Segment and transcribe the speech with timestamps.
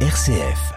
[0.00, 0.74] RCF.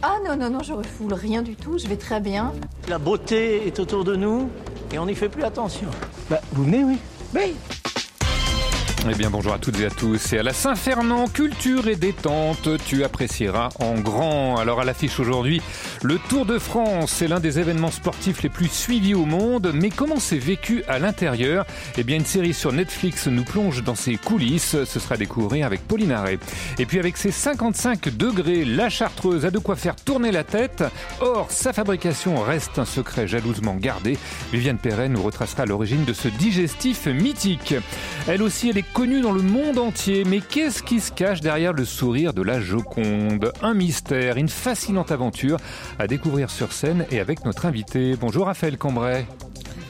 [0.00, 2.52] Ah non, non, non, je refoule rien du tout, je vais très bien.
[2.88, 4.48] La beauté est autour de nous
[4.92, 5.88] et on n'y fait plus attention.
[6.30, 6.98] Bah, vous venez, oui
[7.34, 7.56] Oui.
[9.08, 12.68] Eh bien bonjour à toutes et à tous et à la Saint-Fernand, culture et détente,
[12.86, 14.56] tu apprécieras en grand.
[14.56, 15.62] Alors à l'affiche aujourd'hui,
[16.02, 19.90] le Tour de France, c'est l'un des événements sportifs les plus suivis au monde, mais
[19.90, 21.66] comment c'est vécu à l'intérieur?
[21.96, 25.66] Eh bien une série sur Netflix nous plonge dans ses coulisses, ce sera à découvrir
[25.66, 26.14] avec Pauline.
[26.78, 30.84] Et puis avec ses 55 degrés, la chartreuse a de quoi faire tourner la tête.
[31.20, 34.16] Or, sa fabrication reste un secret jalousement gardé.
[34.52, 37.74] Viviane Perret nous retracera l'origine de ce digestif mythique.
[38.28, 41.72] Elle aussi, elle est connue dans le monde entier, mais qu'est-ce qui se cache derrière
[41.72, 43.52] le sourire de la Joconde?
[43.62, 45.58] Un mystère, une fascinante aventure
[45.98, 48.16] à découvrir sur scène et avec notre invité.
[48.16, 49.26] Bonjour Raphaël Cambrai.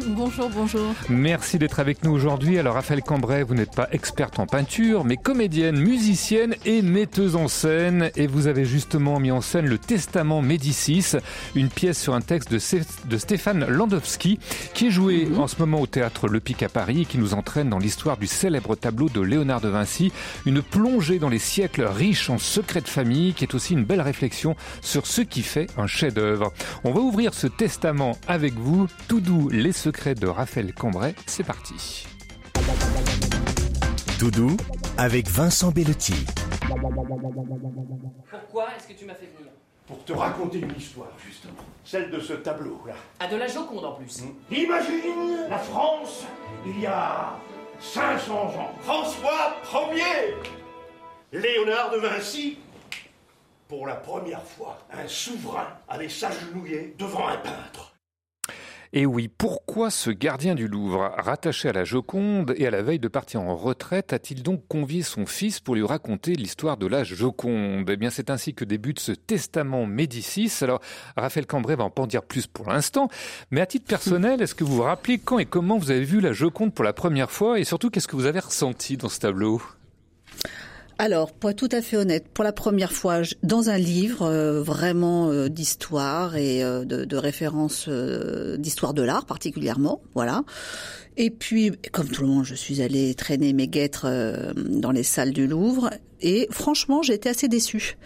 [0.05, 0.95] Bonjour, bonjour.
[1.09, 2.59] Merci d'être avec nous aujourd'hui.
[2.59, 7.49] Alors Raphaël Cambrai, vous n'êtes pas experte en peinture, mais comédienne, musicienne et metteuse en
[7.49, 8.11] scène.
[8.15, 11.13] Et vous avez justement mis en scène le Testament Médicis,
[11.55, 12.59] une pièce sur un texte de,
[13.09, 14.39] de Stéphane Landowski,
[14.75, 17.33] qui est joué en ce moment au théâtre Le Pic à Paris et qui nous
[17.33, 20.13] entraîne dans l'histoire du célèbre tableau de Léonard de Vinci,
[20.45, 24.03] une plongée dans les siècles riches en secrets de famille, qui est aussi une belle
[24.03, 26.53] réflexion sur ce qui fait un chef-d'œuvre.
[26.85, 31.15] On va ouvrir ce testament avec vous, tout doux les secret de Raphaël Cambrai.
[31.27, 32.09] C'est parti.
[34.19, 34.57] Doudou
[34.99, 36.27] avec Vincent Bellotti.
[38.29, 39.53] Pourquoi est-ce que tu m'as fait venir?
[39.87, 41.63] Pour te raconter une histoire, justement.
[41.85, 42.95] Celle de ce tableau-là.
[43.21, 44.25] Ah, de la Joconde en plus.
[44.51, 46.25] Imagine la France
[46.67, 47.39] il y a
[47.79, 48.73] 500 ans.
[48.81, 50.35] François Ier
[51.33, 52.59] Léonard de Vinci
[53.69, 57.96] Pour la première fois, un souverain allait s'agenouiller devant un peintre.
[58.93, 62.99] Et oui, pourquoi ce gardien du Louvre, rattaché à la Joconde et à la veille
[62.99, 67.05] de partir en retraite, a-t-il donc convié son fils pour lui raconter l'histoire de la
[67.05, 67.89] Joconde?
[67.91, 70.53] Eh bien, c'est ainsi que débute ce testament Médicis.
[70.63, 70.81] Alors,
[71.17, 73.09] Raphaël Cambrai va en pas en dire plus pour l'instant,
[73.51, 76.21] mais à titre personnel, est-ce que vous vous rappelez quand et comment vous avez vu
[76.21, 77.59] la Joconde pour la première fois?
[77.59, 79.61] Et surtout qu'est-ce que vous avez ressenti dans ce tableau?
[80.99, 84.63] Alors, pour être tout à fait honnête, pour la première fois dans un livre euh,
[84.63, 90.43] vraiment euh, d'histoire et euh, de, de référence d'histoire de l'art particulièrement, voilà.
[91.17, 94.07] Et puis, comme tout le monde, je suis allée traîner mes guêtres
[94.55, 95.91] dans les salles du Louvre.
[96.23, 97.99] Et franchement, j'ai été assez déçue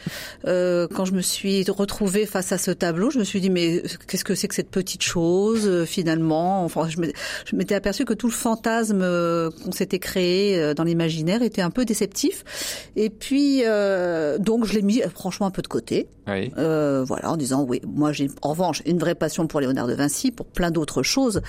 [0.44, 3.10] euh, quand je me suis retrouvée face à ce tableau.
[3.10, 6.64] Je me suis dit mais qu'est-ce que c'est que cette petite chose euh, finalement?
[6.64, 11.42] Enfin, je m'étais aperçue que tout le fantasme euh, qu'on s'était créé euh, dans l'imaginaire
[11.42, 12.90] était un peu déceptif.
[12.96, 16.08] Et puis euh, donc je l'ai mis franchement un peu de côté.
[16.26, 16.52] Oui.
[16.58, 19.94] Euh, voilà, en disant oui, moi j'ai en revanche une vraie passion pour Léonard de
[19.94, 21.42] Vinci, pour plein d'autres choses,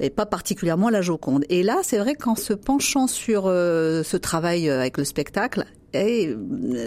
[0.00, 1.00] et pas particulièrement la
[1.48, 6.36] Et là, c'est vrai qu'en se penchant sur ce travail avec le spectacle, et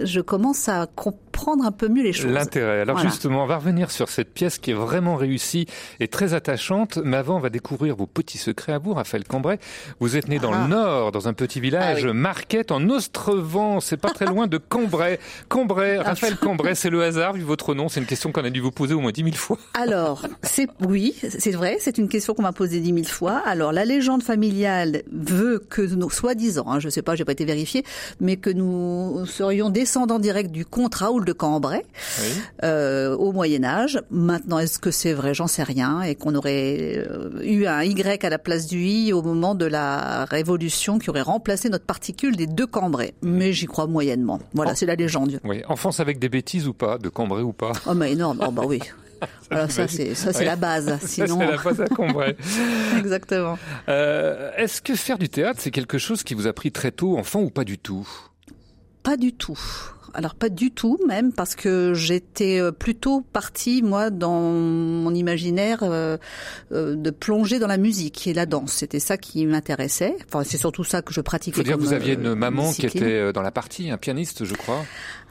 [0.03, 2.31] je commence à comprendre un peu mieux les choses.
[2.31, 2.81] L'intérêt.
[2.81, 3.09] Alors voilà.
[3.09, 5.65] justement, on va revenir sur cette pièce qui est vraiment réussie
[5.99, 6.97] et très attachante.
[7.03, 9.59] Mais avant, on va découvrir vos petits secrets à vous, Raphaël Cambrai.
[9.99, 10.61] Vous êtes né dans ah.
[10.63, 12.13] le Nord, dans un petit village, ah oui.
[12.13, 13.79] Marquette, en Ostrevent.
[13.79, 15.19] C'est pas très loin de Cambrai.
[15.49, 16.09] Cambrai, Ah.
[16.09, 17.89] Raphaël Cambrai, c'est le hasard vu votre nom.
[17.89, 19.57] C'est une question qu'on a dû vous poser au moins dix mille fois.
[19.73, 21.77] Alors, c'est oui, c'est vrai.
[21.79, 23.41] C'est une question qu'on m'a posée dix mille fois.
[23.45, 27.45] Alors, la légende familiale veut que nous, soi-disant, hein, je sais pas, j'ai pas été
[27.45, 27.83] vérifié,
[28.19, 31.85] mais que nous nous serions descendants directs du comte Raoul de Cambrai
[32.21, 32.27] Oui.
[32.63, 34.01] euh, au Moyen Âge.
[34.11, 35.33] Maintenant, est-ce que c'est vrai?
[35.33, 36.01] J'en sais rien.
[36.01, 39.65] Et qu'on aurait euh, eu un Y à la place du I au moment de
[39.65, 43.13] la Révolution qui aurait remplacé notre particule des deux Cambrai.
[43.21, 44.39] Mais j'y crois moyennement.
[44.53, 44.75] Voilà, Oh.
[44.77, 45.39] c'est la légende.
[45.43, 45.61] Oui.
[45.67, 47.71] Enfance avec des bêtises ou pas, de Cambrai ou pas?
[47.87, 48.39] Oh, mais énorme.
[48.45, 48.79] Oh, bah oui.
[49.51, 50.45] Alors ça, c'est ça, c'est Ouais.
[50.45, 50.97] la base.
[51.05, 52.35] Sinon, c'est la base à Cambrai.
[52.97, 53.57] exactement.
[53.89, 57.17] Euh, Est-ce que faire du théâtre, c'est quelque chose qui vous a pris très tôt,
[57.17, 58.07] enfant ou pas du tout?
[59.03, 59.59] Pas du tout.
[60.13, 65.79] Alors pas du tout même parce que j'étais euh, plutôt partie moi dans mon imaginaire
[65.83, 66.17] euh,
[66.73, 68.73] euh, de plonger dans la musique et la danse.
[68.73, 70.15] C'était ça qui m'intéressait.
[70.27, 71.55] Enfin c'est surtout ça que je pratiquais.
[71.55, 74.43] faut dire que comme, vous aviez une maman qui était dans la partie, un pianiste,
[74.43, 74.83] je crois.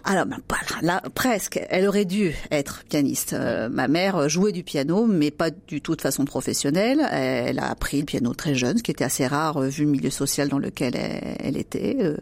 [0.04, 0.38] Alors ben,
[0.82, 1.60] là, presque.
[1.68, 3.32] Elle aurait dû être pianiste.
[3.32, 7.00] Euh, ma mère jouait du piano, mais pas du tout de façon professionnelle.
[7.10, 9.90] Elle a appris le piano très jeune, ce qui était assez rare euh, vu le
[9.90, 11.96] milieu social dans lequel elle, elle était.
[12.00, 12.16] Euh,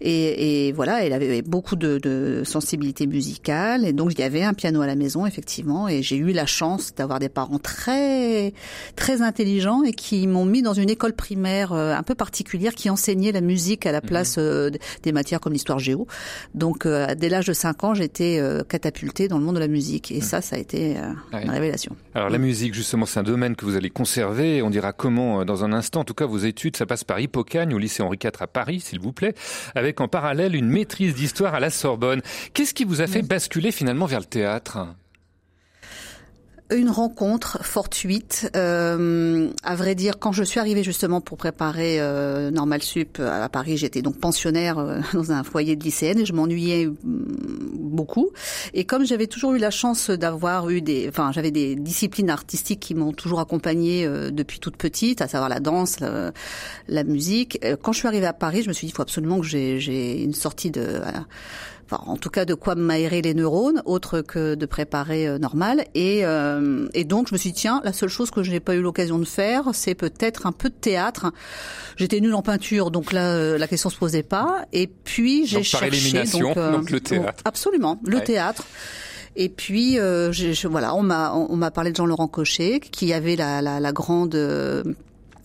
[0.00, 4.42] Et, et voilà, elle avait beaucoup de de, sensibilité musicale et donc il y avait
[4.42, 8.52] un piano à la maison effectivement et j'ai eu la chance d'avoir des parents très
[8.96, 12.90] très intelligents et qui m'ont mis dans une école primaire euh, un peu particulière qui
[12.90, 14.06] enseignait la musique à la Mhm.
[14.08, 16.06] place des matières comme l'histoire géo.
[16.54, 19.68] Donc euh, dès l'âge de 5 ans, j'étais euh, catapultée dans le monde de la
[19.68, 21.42] musique et ça ça a été euh, Ouais.
[21.44, 21.94] une révélation.
[22.14, 24.62] Alors la musique, justement, c'est un domaine que vous allez conserver.
[24.62, 26.00] On dira comment euh, dans un instant.
[26.00, 28.80] En tout cas, vos études, ça passe par Hippocagne au lycée Henri IV à Paris,
[28.80, 29.34] s'il vous plaît,
[29.74, 32.20] avec en parallèle une maîtrise d'histoire à la Sorbonne.
[32.54, 34.78] Qu'est-ce qui vous a fait basculer finalement vers le théâtre?
[36.70, 38.50] Une rencontre fortuite.
[38.54, 43.48] Euh, à vrai dire, quand je suis arrivée justement pour préparer euh, Normal Sup à
[43.48, 48.28] Paris, j'étais donc pensionnaire euh, dans un foyer de lycéenne et je m'ennuyais mm, beaucoup.
[48.74, 52.80] Et comme j'avais toujours eu la chance d'avoir eu des, enfin, j'avais des disciplines artistiques
[52.80, 56.32] qui m'ont toujours accompagnée euh, depuis toute petite, à savoir la danse, la,
[56.86, 57.58] la musique.
[57.64, 59.46] euh, Quand je suis arrivée à Paris, je me suis dit, il faut absolument que
[59.46, 61.00] j'ai une sortie de euh,
[61.90, 65.84] enfin, en tout cas de quoi m'aérer les neurones, autre que de préparer euh, normal.
[65.94, 68.60] Et, euh, et donc je me suis dit, tiens, la seule chose que je n'ai
[68.60, 71.32] pas eu l'occasion de faire, c'est peut-être un peu de théâtre.
[71.96, 74.64] J'étais nulle en peinture, donc là, euh, la question se posait pas.
[74.72, 75.96] Et puis j'ai Donc, par cherché...
[75.96, 77.42] élimination, donc le théâtre.
[77.44, 78.24] absolument, le Ouais.
[78.24, 78.64] théâtre.
[79.36, 82.80] Et puis euh, j'ai- je- voilà, on m'a on, on m'a parlé de Jean-Laurent Cochet,
[82.80, 84.82] qui avait la, la, la grande euh,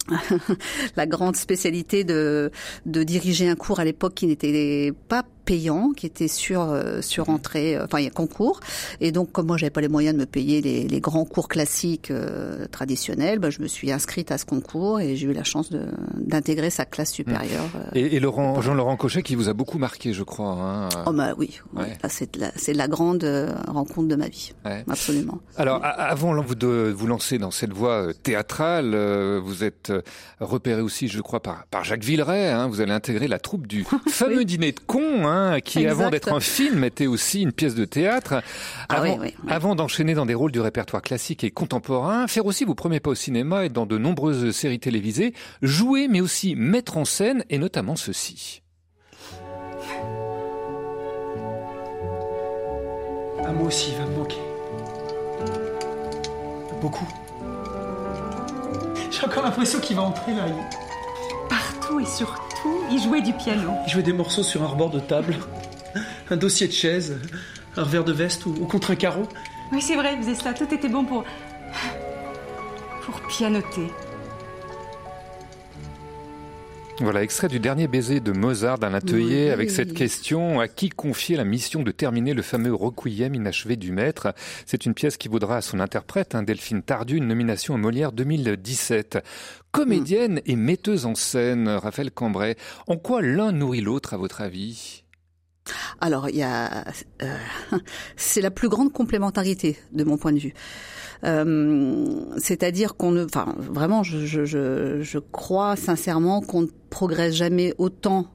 [0.95, 2.51] la grande spécialité de,
[2.85, 7.29] de diriger un cours à l'époque qui n'était pas payant, qui était sur euh, sur
[7.29, 8.59] entrée, euh, enfin il y a concours.
[9.01, 11.47] Et donc comme moi j'avais pas les moyens de me payer les, les grands cours
[11.47, 15.43] classiques euh, traditionnels, ben, je me suis inscrite à ce concours et j'ai eu la
[15.43, 15.69] chance
[16.15, 17.65] d'intégrer sa classe supérieure.
[17.75, 17.89] euh.
[17.93, 20.51] Et, et Laurent, Jean-Laurent Cochet qui vous a beaucoup marqué, je crois.
[20.51, 20.89] Hein.
[21.05, 21.59] Oh bah oui.
[21.75, 21.97] Ouais.
[22.37, 23.23] Là, c'est la, grande
[23.67, 24.83] rencontre de ma vie, Ouais.
[24.89, 25.39] absolument.
[25.57, 28.95] Alors, avant vous de vous lancer dans cette voie théâtrale,
[29.43, 29.91] vous êtes
[30.39, 32.49] repéré aussi, je crois, par, par Jacques Villeray.
[32.51, 35.32] Hein, vous allez intégrer la troupe du fameux dîner de cons, hein,
[35.63, 35.91] qui Exact.
[35.91, 38.35] avant d'être un film était aussi une pièce de théâtre.
[38.89, 39.51] Ah Avant, oui, oui, oui.
[39.51, 43.11] avant d'enchaîner dans des rôles du répertoire classique et contemporain, faire aussi vos premiers pas
[43.11, 47.57] au cinéma et dans de nombreuses séries télévisées, jouer mais aussi mettre en scène et
[47.57, 48.61] notamment ceci.
[53.45, 54.37] Ah, moi aussi, il va me manquer.
[56.81, 57.07] Beaucoup.
[59.11, 60.45] J'ai encore l'impression qu'il va entrer là.
[60.47, 62.05] Il- Partout et
[62.91, 63.71] il jouait du piano.
[63.87, 65.35] Il jouait des morceaux sur un rebord de table,
[66.29, 67.17] un dossier de chaise,
[67.77, 69.27] un revers de veste ou, ou contre un carreau.
[69.71, 70.53] Oui, c'est vrai, il faisait cela.
[70.53, 71.23] Tout était bon pour.
[73.03, 73.87] pour pianoter.
[76.99, 79.49] Voilà, extrait du dernier baiser de Mozart Teuillet Oui.
[79.49, 83.91] avec cette question à qui confier la mission de terminer le fameux requiem inachevé du
[83.91, 84.33] maître?
[84.65, 88.11] C'est une pièce qui vaudra à son interprète, hein, Delphine Tardieu, une nomination au Molière
[88.11, 89.17] 2017.
[89.71, 92.57] Comédienne et metteuse en scène, Raphaël Cambrai.
[92.87, 95.02] En quoi l'un nourrit l'autre à votre avis?
[96.01, 97.37] Alors, il euh,
[98.15, 100.53] c'est la plus grande complémentarité de mon point de vue.
[101.23, 108.27] Euh, C'est-à-dire qu'on ne, enfin, vraiment, je crois sincèrement qu'on ne progresse jamais autant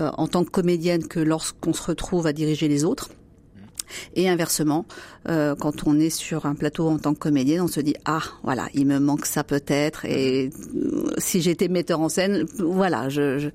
[0.00, 3.10] euh, en tant que comédienne que lorsqu'on se retrouve à diriger les autres.
[4.14, 4.86] Et inversement,
[5.28, 8.20] euh, quand on est sur un plateau en tant que comédienne, on se dit ah
[8.42, 10.04] voilà, il me manque ça peut-être.
[10.04, 13.48] Et euh, si j'étais metteur en scène, voilà, je, je,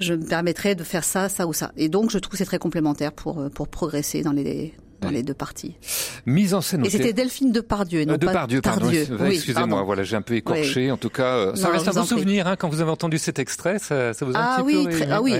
[0.00, 1.72] je me permettrais de faire ça, ça ou ça.
[1.76, 5.08] Et donc je trouve que c'est très complémentaire pour euh, pour progresser dans les dans
[5.08, 5.14] Ouais.
[5.14, 5.76] les deux parties.
[6.26, 8.80] Mise en scène Et c'était Delphine Depardieu, non Euh, de pas Pardieu, pardon.
[8.82, 9.00] Tardieu.
[9.00, 9.84] Excusez- Oui, Excusez-moi, pardon.
[9.86, 10.90] voilà, j'ai un peu écorché.
[10.90, 12.90] En tout cas, euh, ça Non, reste un vous bon souvenir hein, quand vous avez
[12.90, 13.78] entendu cet extrait.
[13.78, 15.36] Ça, ça vous a un Ah petit oui, peu très- ah oui,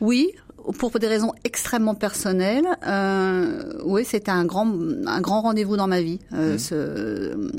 [0.00, 0.32] oui.
[0.78, 4.68] Pour des raisons extrêmement personnelles, euh, oui, c'était un grand,
[5.06, 6.58] un grand rendez-vous dans ma vie, euh, Mhm.
[6.58, 7.50] ce,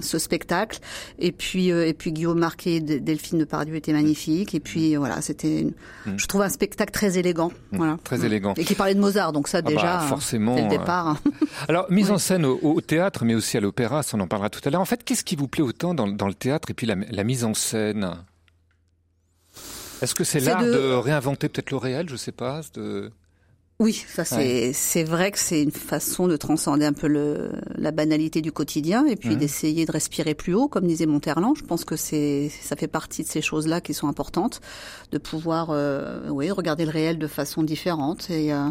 [0.00, 0.78] ce spectacle.
[1.18, 4.54] Et puis, euh, et puis Guillaume Marquet, Delphine Depardieu était magnifique.
[4.54, 5.72] Et puis voilà, c'était, une-
[6.06, 6.18] Mhm.
[6.18, 8.54] je trouve un spectacle très élégant, voilà, Très élégant.
[8.56, 9.32] et qui parlait de Mozart.
[9.32, 11.16] Donc ça bah, déjà, forcément, dès le euh, départ.
[11.68, 12.14] Alors, mise Oui.
[12.14, 14.70] en scène au, au théâtre, mais aussi à l'opéra, ça on en parlera tout à
[14.70, 14.80] l'heure.
[14.80, 17.24] En fait, qu'est-ce qui vous plaît autant dans, dans le théâtre et puis la, la
[17.24, 18.10] mise en scène?
[20.02, 20.70] Est-ce que c'est l'art de...
[20.72, 22.08] de- réinventer peut-être le réel?
[22.10, 22.60] Je sais pas.
[22.74, 23.10] De...
[23.82, 27.90] Oui, ça c'est c'est vrai que c'est une façon de transcender un peu le la
[27.90, 31.56] banalité du quotidien et puis d'essayer de respirer plus haut, comme disait Monterland.
[31.58, 34.60] Je pense que c'est ça fait partie de ces choses-là qui sont importantes,
[35.10, 38.68] de pouvoir euh, oui regarder le réel de façon différente et euh,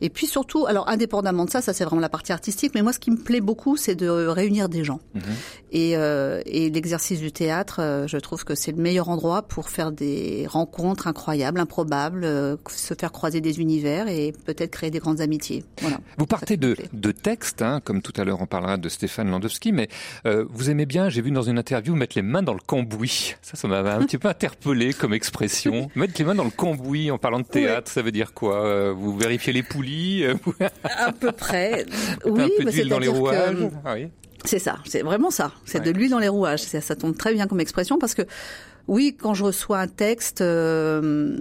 [0.00, 2.72] et puis surtout, alors indépendamment de ça, ça c'est vraiment la partie artistique.
[2.74, 5.22] Mais moi, ce qui me plaît beaucoup, c'est de réunir des gens Mhm.
[5.70, 9.68] et euh, et l'exercice du théâtre, euh, je trouve que c'est le meilleur endroit pour
[9.68, 14.98] faire des rencontres incroyables, improbables, euh, se faire croiser des univers et peut-être créer des
[14.98, 15.62] grandes amitiés.
[15.82, 15.98] Voilà.
[16.16, 19.72] Vous partez de, de textes, hein, comme tout à l'heure on parlera de Stéphane Landowski,
[19.72, 19.88] mais
[20.24, 23.34] euh, vous aimez bien, j'ai vu dans une interview, mettre les mains dans le cambouis.
[23.42, 25.90] Ça, ça m'avait un petit peu interpellé comme expression.
[25.94, 28.94] Mettre les mains dans le cambouis en parlant de théâtre, ça veut dire quoi euh,
[28.96, 30.34] Vous vérifiez les poulies euh,
[30.84, 31.84] À peu près.
[32.24, 33.54] oui, un peu bah, d'huile dans les rouages.
[33.56, 34.08] que- Ah oui.
[34.44, 35.52] C'est ça, c'est vraiment ça.
[35.66, 36.62] C'est de l'huile dans les rouages.
[36.62, 38.22] Ça, ça tombe très bien comme expression parce que
[38.86, 41.36] oui, quand je reçois un texte, euh,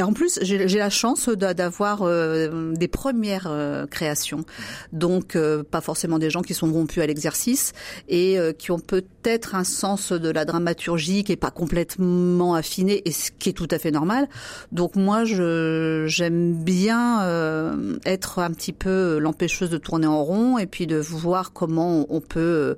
[0.00, 4.44] en plus j'ai la chance d'a- d'avoir euh, des premières euh, créations,
[4.92, 7.72] donc euh, pas forcément des gens qui sont rompus à l'exercice
[8.08, 13.02] et euh, qui ont peut-être un sens de la dramaturgie qui est pas complètement affiné
[13.04, 14.28] et ce qui est tout à fait normal.
[14.72, 20.66] Donc moi, j'aime bien euh, être un petit peu l'empêcheuse de tourner en rond et
[20.66, 22.74] puis de voir comment on peut euh,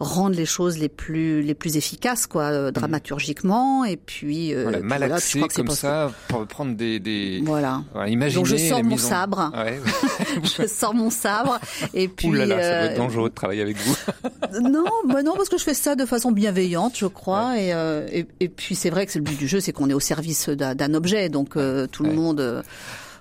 [0.00, 4.78] rendre les choses les plus les plus efficaces quoi euh, dramaturgiquement et puis euh, Voilà,
[4.80, 7.00] mal voilà, axé comme pas- ça, pour prendre des...
[7.00, 7.40] des...
[7.44, 7.82] Voilà.
[7.92, 9.52] Voilà, imaginez Donc je sors mon sabre.
[9.56, 9.80] Ouais.
[10.58, 11.58] je sors mon sabre
[11.94, 13.96] et puis Ouh là là, ça doit euh, être dangereux de travailler avec vous.
[14.62, 17.58] non, bah non, parce que je fais ça de façon bienveillante, je crois.
[17.58, 19.90] Et, euh, et, et puis c'est vrai que c'est le but du jeu, c'est qu'on
[19.90, 22.62] est au service d'un d'un objet, donc euh, tout le monde.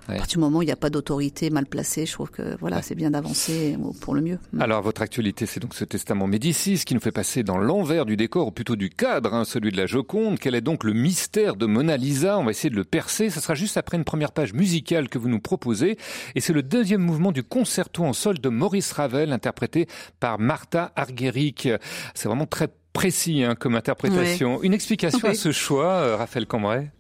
[0.08, 2.58] À partir du moment où il n'y a pas d'autorité mal placée, je trouve que
[2.60, 4.40] voilà, c'est bien d'avancer pour le mieux.
[4.60, 8.16] Alors, votre actualité, c'est donc ce testament Médicis qui nous fait passer dans l'envers du
[8.16, 10.40] décor, ou plutôt du cadre, hein, celui de la Joconde.
[10.40, 12.38] Quel est donc le mystère de Mona Lisa?
[12.40, 13.30] On va essayer de le percer.
[13.30, 15.98] Ça sera juste après une première page musicale que vous nous proposez.
[16.36, 19.88] Et c'est le deuxième mouvement du concerto en sol de Maurice Ravel, interprété
[20.20, 21.68] par Martha Argerich.
[22.14, 24.64] C'est vraiment très précis hein, comme interprétation.
[24.64, 26.92] Une explication à ce choix, euh, Raphaël Cambrai?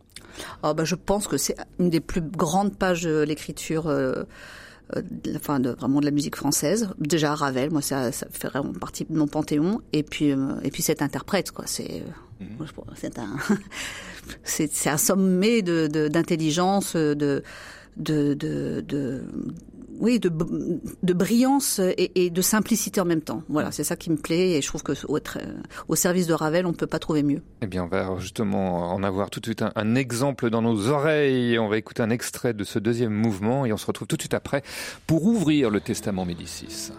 [0.63, 3.87] Ah bah, je pense que c'est une des plus grandes pages de l'écriture.
[3.87, 4.23] euh,
[4.95, 6.87] euh, de- enfin, de, vraiment de la musique française.
[6.97, 9.81] Déjà Ravel, moi ça, ça fait vraiment partie de mon panthéon.
[9.91, 11.65] Et puis, euh, et puis cet interprète, quoi.
[11.67, 12.03] C'est,
[12.39, 13.35] euh, je- c'est un,
[14.43, 17.43] c'est, un sommet de, de- d'intelligence, de,
[17.97, 19.23] de, de, de-
[19.99, 23.43] oui, de, brillance et, de simplicité en même temps.
[23.49, 25.19] Voilà, c'est ça qui me plaît et je trouve que au,
[25.87, 27.41] au service de Ravel, on ne peut pas trouver mieux.
[27.61, 30.87] Eh bien, on va justement en avoir tout de suite un, un exemple dans nos
[30.87, 31.57] oreilles.
[31.59, 34.21] On va écouter un extrait de ce deuxième mouvement et on se retrouve tout de
[34.21, 34.63] suite après
[35.05, 36.91] pour ouvrir le testament Médicis.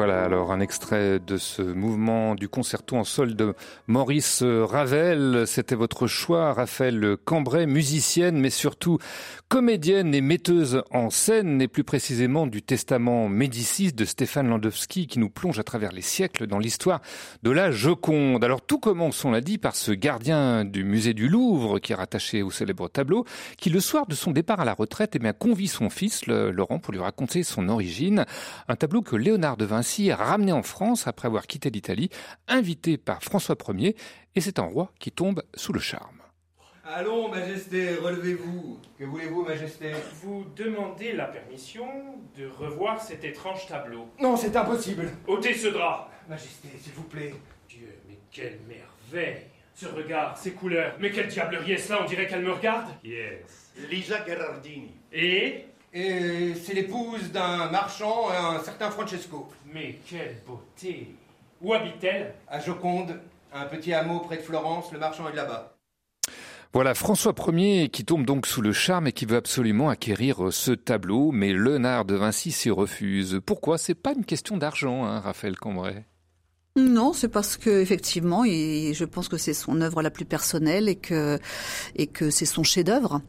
[0.00, 3.54] Voilà, alors un extrait de ce mouvement du concerto en sol de
[3.86, 5.44] Maurice Ravel.
[5.46, 8.96] C'était votre choix, Raphaël Cambrai, musicienne, mais surtout
[9.50, 15.18] comédienne et metteuse en scène, et plus précisément du testament Médicis de Stéphane Landowski, qui
[15.18, 17.02] nous plonge à travers les siècles dans l'histoire
[17.42, 18.42] de la Joconde.
[18.42, 21.96] Alors tout commence, on l'a dit, par ce gardien du musée du Louvre, qui est
[21.96, 23.26] rattaché au célèbre tableau,
[23.58, 25.34] qui le soir de son départ à la retraite, eh bien,
[25.66, 28.24] son fils, Laurent, pour lui raconter son origine.
[28.66, 32.10] Un tableau que Léonard de Vinci Vinci ramené en France après avoir quitté l'Italie,
[32.46, 33.96] invité par François Ier,
[34.36, 36.22] et c'est un roi qui tombe sous le charme.
[36.84, 38.78] Allons, Majesté, relevez-vous.
[38.96, 39.90] Que voulez-vous, Majesté?
[40.22, 41.88] Vous demandez la permission
[42.38, 44.06] de revoir cet étrange tableau.
[44.20, 45.10] Non, c'est impossible.
[45.26, 47.34] ôtez ce drap Majesté, s'il vous plaît.
[47.68, 49.42] Dieu, mais quelle merveille
[49.74, 50.94] Ce regard, ces couleurs.
[51.00, 52.90] Mais quelle diablerie est cela On dirait qu'elle me regarde?
[53.02, 53.72] Yes.
[53.90, 54.92] Lisa Gherardini.
[55.12, 55.64] Et?
[55.92, 59.48] Et c'est l'épouse d'un marchand, un certain Francesco.
[59.72, 61.14] Mais quelle beauté
[61.62, 62.34] Où habite-t-elle?
[62.48, 63.20] À Joconde,
[63.52, 65.76] un petit hameau près de Florence, le marchand est là-bas.
[66.72, 70.70] Voilà François Ier qui tombe donc sous le charme et qui veut absolument acquérir ce
[70.72, 73.40] tableau, mais Léonard de Vinci s'y refuse.
[73.44, 73.78] Pourquoi?
[73.78, 76.04] C'est pas une question d'argent, hein, Raphaël Cambrai.
[76.76, 80.88] Non, c'est parce que effectivement, il- je pense que c'est son œuvre la plus personnelle
[80.88, 81.38] et que
[81.96, 83.22] et que c'est son chef-d'œuvre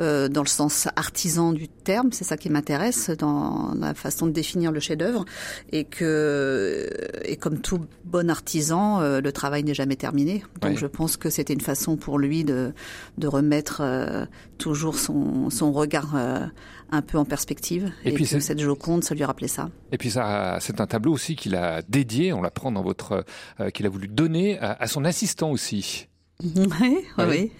[0.00, 2.10] euh, dans le sens artisan du terme.
[2.12, 5.26] C'est ça qui m'intéresse dans la façon de définir le chef-d'œuvre
[5.72, 6.88] et que
[7.26, 10.42] et comme tout bon artisan, euh, le travail n'est jamais terminé.
[10.62, 12.72] Donc je pense que c'était une façon pour lui de
[13.18, 14.24] de remettre euh,
[14.56, 16.14] toujours son son regard
[16.92, 19.70] un peu en perspective Et et, puis que cette Joconde, ça lui rappelait ça.
[19.90, 23.24] Et puis ça, c'est un tableau aussi qu'il a dédié, on l'apprend dans votre,
[23.60, 26.08] euh, qu'il a voulu donner à, à son assistant aussi.
[26.44, 27.50] Oui, oui, oui.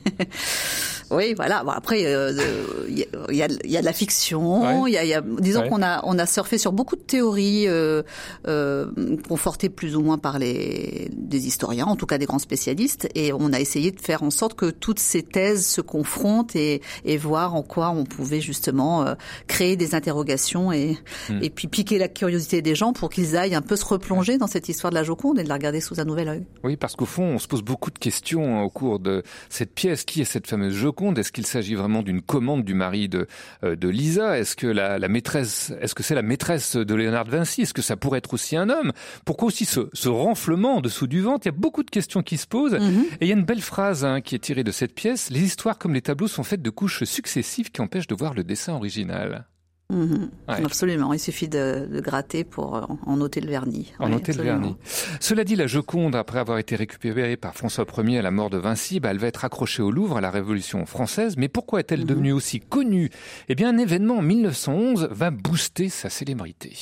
[1.13, 1.63] Oui, voilà.
[1.63, 4.83] Bon, après, euh, euh, il y, a, il y a de- il la fiction.
[4.83, 4.91] Ouais.
[4.91, 5.69] Il y a, il y a- disons Ouais.
[5.69, 8.03] qu'on a on a surfé sur beaucoup de théories euh,
[8.49, 8.87] euh,
[9.29, 13.33] confortées plus ou moins par les des historiens, en tout cas des grands spécialistes, et
[13.33, 17.17] on a essayé de faire en sorte que toutes ces thèses se confrontent et, et
[17.17, 19.15] voir en quoi on pouvait justement euh,
[19.47, 21.39] créer des interrogations et Hmm.
[21.43, 24.47] et puis piquer la curiosité des gens pour qu'ils aillent un peu se replonger dans
[24.49, 26.45] cette histoire de la Joconde et de la regarder sous un nouvel œil.
[26.65, 30.05] Oui, parce qu'au fond, on se pose beaucoup de questions au cours de cette pièce.
[30.05, 31.19] Qui est cette fameuse Joconde?
[31.19, 33.27] Est-ce qu'il s'agit vraiment d'une commande du mari de,
[33.65, 34.39] euh, de Lisa?
[34.39, 37.63] Est-ce que la, la maîtresse, est-ce que c'est la maîtresse de Léonard de Vinci?
[37.63, 38.93] Est-ce que ça pourrait être aussi un homme?
[39.25, 41.47] Pourquoi aussi ce, ce renflement en dessous du ventre?
[41.47, 42.75] Il y a beaucoup de questions qui se posent.
[42.75, 43.05] Mhm.
[43.21, 45.31] Et il y a une belle phrase hein, qui est tirée de cette pièce.
[45.31, 48.45] Les histoires comme les tableaux sont faites de couches successives qui empêchent de voir le
[48.45, 49.47] dessin original.
[49.89, 50.31] Mhm.
[50.49, 50.65] Ouais.
[50.65, 53.93] Absolument, il suffit de, de gratter pour euh, en noter le vernis.
[54.01, 54.77] En Oui, noter le vernis.
[55.21, 58.59] Cela dit, la Joconde, après avoir été récupérée par François Ier à la mort de
[58.59, 61.37] Vinci, bah, elle va être accrochée au Louvre à la Révolution française.
[61.37, 62.07] Mais pourquoi est-elle Mhm.
[62.07, 63.11] devenue aussi connue?
[63.49, 66.77] Eh bien, un événement en 1911 va booster sa célébrité.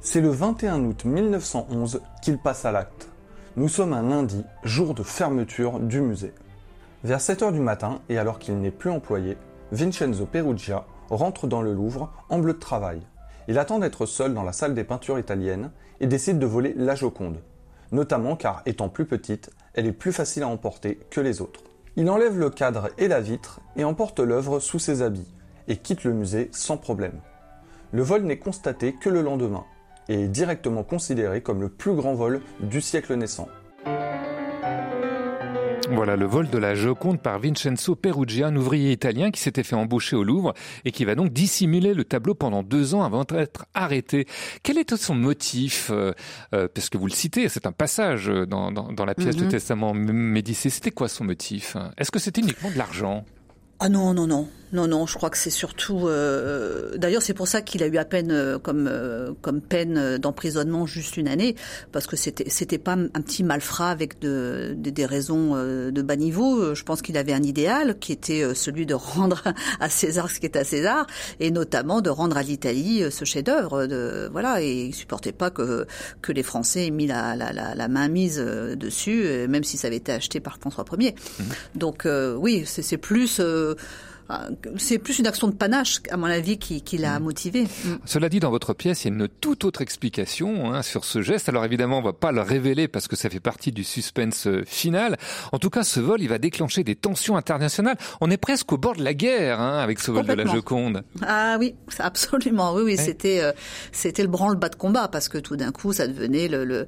[0.00, 3.08] C'est le 21 août 1911 qu'il passe à l'acte.
[3.56, 6.32] Nous sommes un lundi, jour de fermeture du musée.
[7.04, 9.36] Vers 7 heures du matin, et alors qu'il n'est plus employé,
[9.70, 13.00] Vincenzo Perugia rentre dans le Louvre en bleu de travail.
[13.48, 16.94] Il attend d'être seul dans la salle des peintures italiennes et décide de voler la
[16.94, 17.40] Joconde,
[17.92, 21.62] notamment car, étant plus petite, elle est plus facile à emporter que les autres.
[21.96, 25.32] Il enlève le cadre et la vitre et emporte l'œuvre sous ses habits,
[25.66, 27.20] et quitte le musée sans problème.
[27.92, 29.64] Le vol n'est constaté que le lendemain,
[30.08, 33.48] et est directement considéré comme le plus grand vol du siècle naissant.
[35.90, 39.74] Voilà le vol de la Joconde par Vincenzo Perugia, un ouvrier italien qui s'était fait
[39.74, 40.52] embaucher au Louvre
[40.84, 44.26] et qui va donc dissimuler le tableau pendant deux ans avant d'être arrêté.
[44.62, 46.12] Quel est son motif euh,
[46.54, 49.42] euh, Parce que vous le citez, c'est un passage dans, dans, dans la pièce Mhm.
[49.42, 50.70] du Testament médicé.
[50.70, 51.76] C'était quoi son motif?
[51.96, 53.24] Est-ce que c'était uniquement de l'argent?
[53.80, 54.48] Ah non, non, non.
[54.72, 56.08] Non, non, je crois que c'est surtout.
[56.08, 59.96] euh, D'ailleurs, c'est pour ça qu'il a eu à peine euh, comme euh, comme peine
[59.96, 61.54] euh, d'emprisonnement juste une année,
[61.90, 66.02] parce que c'était c'était pas un petit malfrat avec de, de- des raisons euh, de
[66.02, 66.74] bas niveau.
[66.74, 69.42] Je pense qu'il avait un idéal qui était euh, celui de rendre
[69.80, 71.06] à César ce qui est à César,
[71.40, 73.86] et notamment de rendre à l'Italie ce chef-d'œuvre.
[73.86, 75.86] De voilà, et il supportait pas que
[76.20, 79.86] que les Français aient mis la la, la, la main mise dessus, même si ça
[79.86, 81.14] avait été acheté par François Ier.
[81.74, 83.40] Donc euh, oui, c'est plus
[84.76, 87.64] c'est plus une action de panache, à mon avis, qui, qui l'a motivé.
[87.64, 87.94] Mm.
[88.04, 91.22] Cela dit, dans votre pièce, il y a une toute autre explication hein, sur ce
[91.22, 91.48] geste.
[91.48, 94.62] Alors évidemment, on va pas le révéler parce que ça fait partie du suspense euh,
[94.66, 95.16] final.
[95.52, 97.96] En tout cas, ce vol, il va déclencher des tensions internationales.
[98.20, 100.46] On est presque au bord de la guerre hein, avec ce vol de la.
[100.46, 101.02] Joconde.
[101.22, 102.74] Ah oui, absolument.
[102.74, 103.04] Oui, oui, Ouais.
[103.04, 103.52] c'était euh,
[103.92, 106.64] c'était le branle-bas de combat parce que tout d'un coup, ça devenait le.
[106.64, 106.86] le...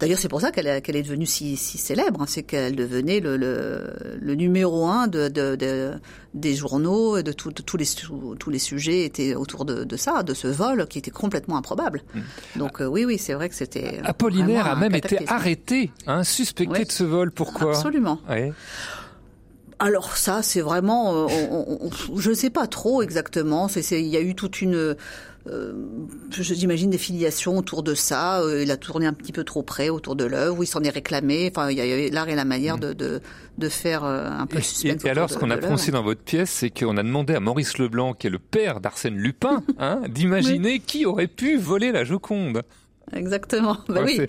[0.00, 2.22] D'ailleurs, c'est pour ça qu'elle est- qu'elle est devenue si, si célèbre.
[2.22, 5.94] hein, c'est qu'elle devenait le, le, le numéro un de, de, de-
[6.34, 7.84] des journaux, de, tout- de tous les
[8.38, 12.02] tous les sujets étaient autour de, de ça, de ce vol qui était complètement improbable.
[12.54, 14.00] Donc euh, oui, oui, c'est vrai que c'était.
[14.04, 16.84] Apollinaire a même été arrêté, hein, suspecté Ouais.
[16.84, 17.32] de ce vol.
[17.32, 17.70] Pourquoi?
[17.70, 18.20] Absolument.
[18.28, 18.52] Ouais.
[19.80, 23.68] Alors ça, c'est vraiment, euh, on- on- on- je ne sais pas trop exactement.
[23.68, 24.94] C'est, c'est- il y a eu toute une, euh,
[26.30, 28.40] j'imagine des filiations autour de ça.
[28.40, 30.58] Euh, il a tourné un petit peu trop près autour de l'œuvre.
[30.58, 31.50] où Il s'en est réclamé.
[31.50, 33.20] Enfin, il y a l'art et la manière de, de,
[33.56, 34.86] de faire euh, un peu Mm.
[35.04, 35.68] Et, et alors, ce qu'on a l'œuvre.
[35.92, 39.16] dans votre pièce, c'est qu'on a demandé à Maurice Leblanc, qui est le père d'Arsène
[39.16, 42.62] Lupin, hein, d'imaginer qui aurait pu voler la Joconde.
[43.14, 43.78] Exactement.
[43.88, 44.26] Bah Ouais, oui.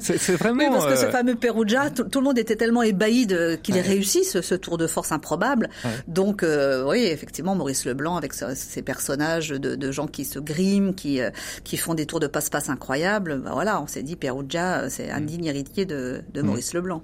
[0.00, 0.64] c'est- vraiment.
[0.64, 3.26] Oui, parce que ce euh, fameux Perugia, tout, tout le monde était tellement ébahi
[3.62, 3.86] qu'il ait Ouais.
[3.86, 5.68] réussi ce, ce tour de force improbable.
[5.84, 5.90] Ouais.
[6.08, 10.38] Donc, euh, oui, effectivement, Maurice Leblanc avec ce- ces personnages de, de gens qui se
[10.38, 11.30] griment, qui euh,
[11.64, 13.38] qui font des tours de passe-passe incroyables.
[13.38, 16.46] Bah voilà, on s'est dit Perugia, c'est un digne héritier de, de Mm.
[16.46, 17.02] Maurice Leblanc.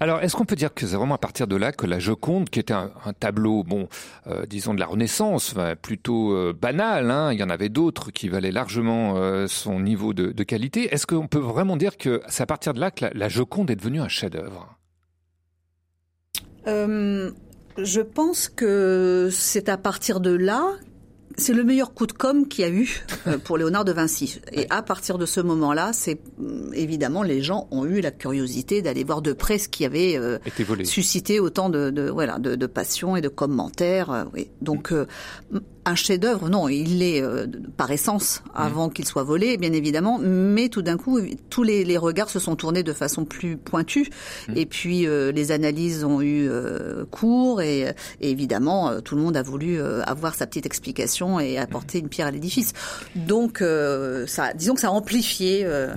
[0.00, 2.50] Alors, est-ce qu'on peut dire que c'est vraiment à partir de là que la Joconde,
[2.50, 3.88] qui était un, un tableau, bon,
[4.26, 8.50] euh, disons de la Renaissance, plutôt banal, hein, il y en avait d'autres qui valaient
[8.52, 9.14] largement
[9.46, 10.92] son niveau de, de qualité.
[10.92, 13.70] Est-ce qu'on peut vraiment dire que c'est à partir de là que la, la Joconde
[13.70, 14.76] est devenue un chef-d'œuvre?
[16.66, 17.30] Euh,
[17.78, 20.62] je pense que c'est à partir de là,
[21.36, 24.40] c'est le meilleur coup de com qu'il y a eu euh, pour Léonard de Vinci.
[24.52, 28.82] Et à partir de ce moment-là, c'est hum, évidemment les gens ont eu la curiosité
[28.82, 30.38] d'aller voir de près ce qui avait euh,
[30.84, 34.10] suscité autant de, de voilà de, de passion et de commentaires.
[34.10, 34.50] euh, oui.
[34.60, 35.06] Donc euh,
[35.84, 40.18] un chef-d'œuvre, non, il l'est euh, par essence avant qu'il soit volé, bien évidemment.
[40.20, 44.10] Mais tout d'un coup, tous les, les regards se sont tournés de façon plus pointue.
[44.54, 49.22] Et puis euh, les analyses ont eu euh, cours et, et évidemment euh, tout le
[49.22, 52.72] monde a voulu euh, avoir sa petite explication et apporter une pierre à l'édifice.
[53.16, 55.62] Donc euh, ça, disons que ça a amplifié.
[55.64, 55.94] euh,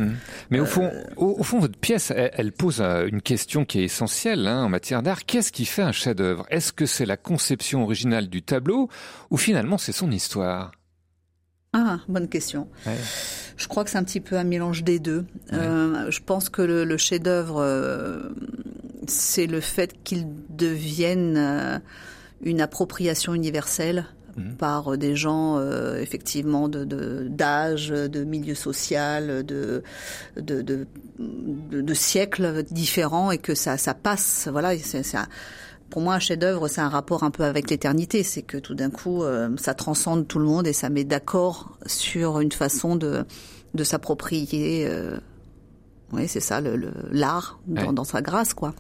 [0.50, 3.86] Mais au fond, au, au fond, votre pièce, elle, elle pose une question qui est
[3.86, 5.26] essentielle hein, en matière d'art.
[5.26, 6.46] Qu'est-ce qui fait un chef-d'œuvre?
[6.50, 8.90] Est-ce que c'est la conception originale du tableau
[9.30, 10.72] ou finalement c'est son histoire?
[11.74, 12.68] Ah, bonne question.
[12.86, 12.98] Ouais.
[13.58, 15.26] Je crois que c'est un petit peu un mélange des deux.
[15.54, 18.30] Euh, je pense que le, le chef-d'œuvre, euh,
[19.08, 21.80] c'est le fait qu'il devienne euh,
[22.42, 24.06] une appropriation universelle
[24.36, 24.56] Mhm.
[24.56, 25.62] par des gens
[25.96, 29.84] effectivement de d'âge, de, milieu social, de
[30.38, 30.88] de, de
[31.20, 34.48] de de siècles différents et que ça ça passe.
[34.52, 35.04] Voilà, c'est
[35.94, 38.24] pour moi, un chef-d'œuvre, c'est un rapport un peu avec l'éternité.
[38.24, 41.78] C'est que tout d'un coup, euh, ça transcende tout le monde et ça met d'accord
[41.86, 43.26] sur une façon de,
[43.76, 44.90] de s'approprier.
[46.14, 47.94] Oui, c'est ça, le- l'art dans, Ouais.
[47.94, 48.74] dans sa grâce, quoi.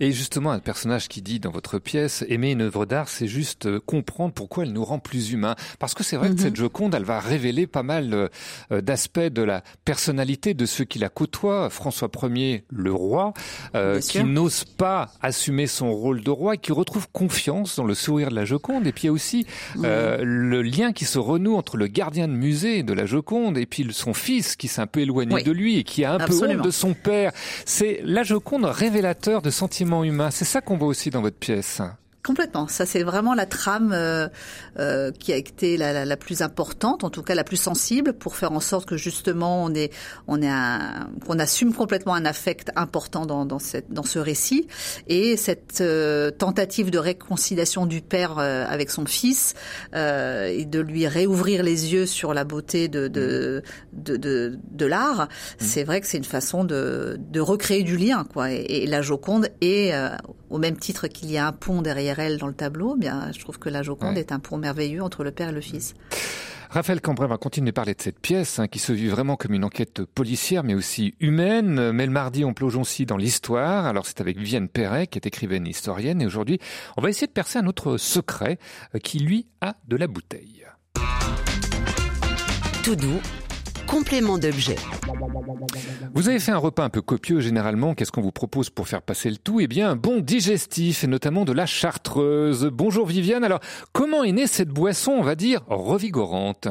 [0.00, 3.66] Et justement, un personnage qui dit dans votre pièce, aimer une œuvre d'art, c'est juste
[3.66, 5.54] euh, comprendre pourquoi elle nous rend plus humains.
[5.78, 6.38] Parce que c'est vrai que Mhm.
[6.38, 8.28] cette Joconde, elle va révéler pas mal
[8.70, 11.70] euh, d'aspects de la personnalité de ceux qui la côtoient.
[11.70, 13.32] François Ier, le roi,
[13.74, 18.30] euh, qui n'ose pas assumer son rôle de roi, qui retrouve confiance dans le sourire
[18.30, 18.86] de la Joconde.
[18.86, 19.46] Et puis il y a aussi
[19.84, 23.66] euh, le lien qui se renoue entre le gardien de musée de la Joconde et
[23.66, 25.42] puis son fils qui s'est un peu éloigné Oui.
[25.44, 27.32] de lui et qui a un peu honte de son père.
[27.64, 30.30] C'est la Joconde révélateur de sentiments humains.
[30.30, 31.80] C'est ça qu'on voit aussi dans votre pièce.
[32.26, 32.68] Complètement.
[32.68, 34.28] Ça, c'est vraiment la trame euh,
[34.78, 38.14] euh, qui a été la, la, la plus importante, en tout cas la plus sensible,
[38.14, 39.92] pour faire en sorte que justement on est,
[40.26, 44.66] on est un, qu'on assume complètement un affect important dans, dans, cette, dans ce récit
[45.06, 49.52] et cette euh, tentative de réconciliation du père euh, avec son fils
[49.94, 54.86] euh, et de lui réouvrir les yeux sur la beauté de de de, de, de
[54.86, 55.28] l'art.
[55.58, 58.50] C'est vrai que c'est une façon de, de recréer du lien, quoi.
[58.50, 60.08] Et, et la Joconde est euh,
[60.48, 63.30] au même titre qu'il y a un pont derrière elle dans le tableau, eh bien,
[63.32, 64.20] je trouve que la Joconde Ouais.
[64.20, 65.94] est un pont merveilleux entre le père et le fils.
[66.70, 69.54] Raphaël Cambrai va continuer de parler de cette pièce hein, qui se vit vraiment comme
[69.54, 71.92] une enquête policière mais aussi humaine.
[71.92, 73.86] Mais le mardi, on plonge aussi dans l'histoire.
[73.86, 76.58] Alors c'est avec Viviane Perret qui est écrivaine et historienne et aujourd'hui,
[76.96, 78.58] on va essayer de percer un autre secret
[78.94, 80.64] euh, qui lui a de la bouteille.
[82.82, 83.20] Tout doux,
[83.86, 84.76] complément d'objet.
[86.14, 87.94] Vous avez fait un repas un peu copieux généralement.
[87.94, 89.60] Qu'est-ce qu'on vous propose pour faire passer le tout?
[89.60, 92.70] Eh bien, un bon digestif et notamment de la chartreuse.
[92.72, 93.44] Bonjour Viviane.
[93.44, 93.60] Alors,
[93.92, 96.68] comment est née cette boisson, on va dire, revigorante?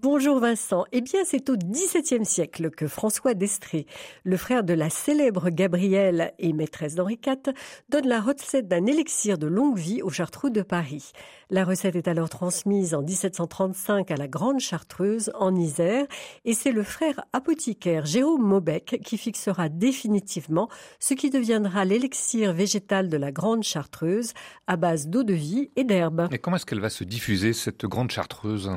[0.00, 0.84] Bonjour Vincent.
[0.92, 3.84] Eh bien, c'est au XVIIe siècle que François d'Estrée,
[4.22, 7.52] le frère de la célèbre Gabrielle et maîtresse d'Henri IV,
[7.88, 11.10] donne la recette d'un élixir de longue vie au Chartreux de Paris.
[11.50, 16.06] La recette est alors transmise en 1735 à la Grande Chartreuse en Isère
[16.44, 20.68] et c'est le frère apothicaire Jérôme Maubec qui fixera définitivement
[21.00, 24.32] ce qui deviendra l'élixir végétal de la Grande Chartreuse
[24.68, 26.28] à base d'eau de vie et d'herbe.
[26.30, 28.70] Et comment est-ce qu'elle va se diffuser, cette grande chartreuse?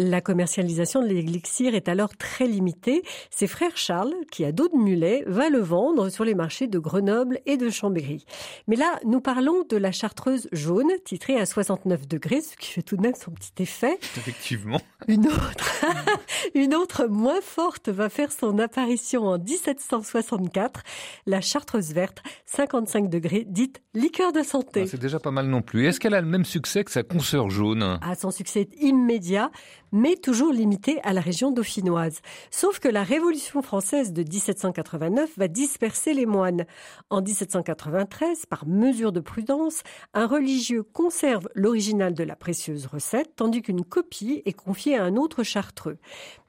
[0.00, 3.02] La commercialisation de l'élixir est alors très limitée.
[3.30, 6.78] C'est frère Charles, qui a dos de mulet, va le vendre sur les marchés de
[6.78, 8.24] Grenoble et de Chambéry.
[8.68, 12.82] Mais là, nous parlons de la chartreuse jaune, titrée à 69 degrés, ce qui fait
[12.82, 13.98] tout de même son petit effet.
[14.16, 14.80] Effectivement.
[15.08, 15.84] Une autre,
[16.54, 20.82] une autre moins forte va faire son apparition en 1764,
[21.26, 24.82] la chartreuse verte, 55 degrés, dite liqueur de santé.
[24.84, 25.88] Ah, C'est déjà pas mal non plus.
[25.88, 27.98] Est-ce qu'elle a le même succès que sa consoeur jaune?
[28.00, 29.50] À son succès immédiat,
[29.92, 32.20] mais toujours limitée à la région dauphinoise.
[32.50, 36.64] Sauf que la Révolution française de 1789 va disperser les moines.
[37.10, 39.82] En 1793, par mesure de prudence,
[40.14, 45.16] un religieux conserve l'original de la précieuse recette, tandis qu'une copie est confiée à un
[45.16, 45.98] autre chartreux.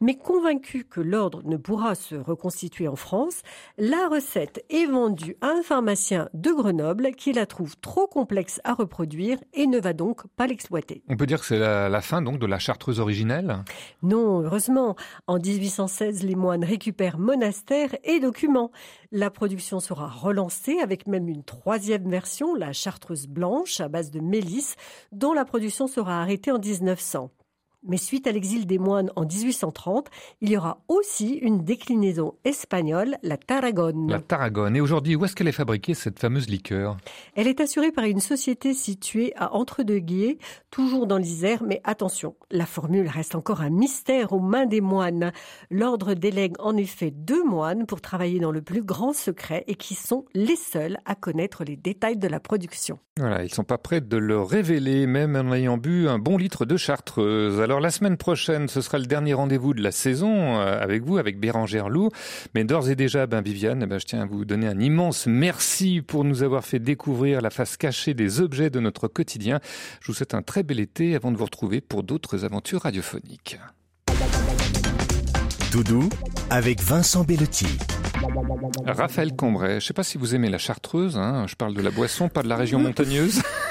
[0.02, 3.42] Mais convaincu que l'ordre ne pourra se reconstituer en France,
[3.78, 8.74] la recette est vendue à un pharmacien de Grenoble qui la trouve trop complexe à
[8.74, 11.04] reproduire et ne va donc pas l'exploiter.
[11.08, 13.00] On peut dire que c'est la, la fin donc de la chartreuse
[14.02, 14.96] Non, heureusement.
[15.28, 18.72] En 1816, les moines récupèrent monastère et documents.
[19.12, 24.20] La production sera relancée avec même une troisième version, la chartreuse blanche à base de
[24.20, 24.76] mélisse,
[25.12, 27.32] dont la production sera arrêtée en 1900.
[27.88, 30.08] Mais suite à l'exil des moines en 1830,
[30.42, 34.10] il y aura aussi une déclinaison espagnole, la Tarragone.
[34.10, 34.76] La Tarragone.
[34.76, 36.98] Et aujourd'hui, où est-ce qu'elle est fabriquée, cette fameuse liqueur?
[37.36, 40.40] Elle est assurée par une société située à Entre-deux-Guiers,
[40.72, 45.32] toujours dans l'Isère, mais attention, la formule reste encore un mystère aux mains des moines.
[45.72, 49.96] L'ordre délègue en effet deux moines pour travailler dans le plus grand secret et qui
[49.96, 53.00] sont les seuls à connaître les détails de la production.
[53.18, 56.66] Voilà, ils sont pas prêts de le révéler, même en ayant bu un bon litre
[56.66, 57.60] de chartreuse.
[57.70, 61.20] Alors la semaine prochaine, ce sera le dernier rendez-vous de la saison euh, avec vous,
[61.20, 62.10] avec Bérangère Loup.
[62.56, 66.02] Mais d'ores et déjà, ben Viviane, ben, je tiens à vous donner un immense merci
[66.02, 69.60] pour nous avoir fait découvrir la face cachée des objets de notre quotidien.
[70.02, 73.60] Je vous souhaite un très bel été avant de vous retrouver pour d'autres aventures radiophoniques.
[75.72, 76.10] Doudou
[76.50, 77.78] avec Vincent Bellotti.
[78.88, 81.84] Raphaël Combray, je ne sais pas si vous aimez la chartreuse, hein, je parle de
[81.84, 83.44] la boisson, pas de la région montagneuse.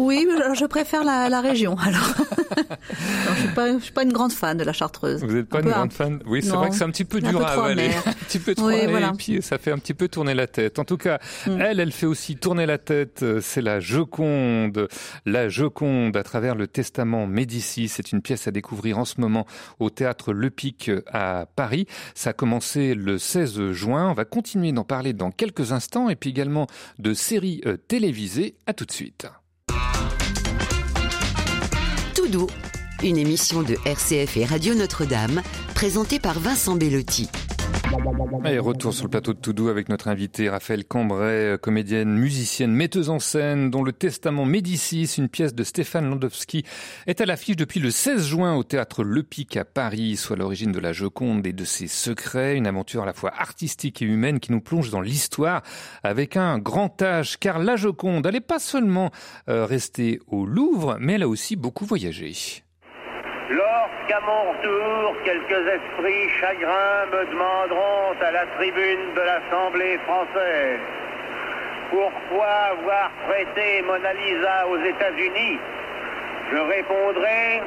[0.00, 1.76] oui, je préfère la, la région.
[1.78, 2.14] Alors,
[2.56, 5.22] non, je suis pas, je suis pas une grande fan de la chartreuse.
[5.24, 7.44] Vous n'êtes pas une grande fan Oui, c'est vrai que c'est un petit peu dur
[7.44, 9.08] à avaler, un petit peu trop oui, voilà.
[9.08, 10.78] et puis ça fait un petit peu tourner la tête.
[10.78, 11.60] En tout cas, mm.
[11.60, 13.24] elle, elle fait aussi tourner la tête.
[13.40, 14.88] C'est la Joconde,
[15.26, 17.88] la Joconde à travers le Testament Médicis.
[17.88, 19.46] C'est une pièce à découvrir en ce moment
[19.78, 21.86] au théâtre Le Pic à Paris.
[22.14, 24.10] Ça a commencé le 16 juin.
[24.10, 26.66] On va continuer d'en parler dans quelques instants et puis également
[26.98, 28.56] de séries euh, télévisées.
[28.66, 29.26] À tout de suite.
[33.02, 35.42] Une émission de RCF et Radio Notre-Dame,
[35.74, 37.28] présentée par Vincent Bellotti.
[38.44, 43.08] Et retour sur le plateau de Toudou avec notre invité Raphaël Cambrai, comédienne, musicienne, metteuse
[43.08, 46.64] en scène, dont le Testament Médicis, une pièce de Stéphane Landowski,
[47.06, 50.72] est à l'affiche depuis le 16 juin au théâtre Le Pic à Paris, soit l'origine
[50.72, 54.40] de la Joconde et de ses secrets, une aventure à la fois artistique et humaine
[54.40, 55.62] qui nous plonge dans l'histoire
[56.02, 59.10] avec un grand âge, car la Joconde, elle n'est pas seulement
[59.48, 62.63] euh, restée au Louvre, mais elle a aussi beaucoup voyagé.
[64.06, 70.80] Lorsqu'à mon retour, quelques esprits chagrins me demanderont à la tribune de l'Assemblée française
[71.90, 75.58] pourquoi avoir prêté Mona Lisa aux États-Unis,
[76.52, 77.62] je répondrai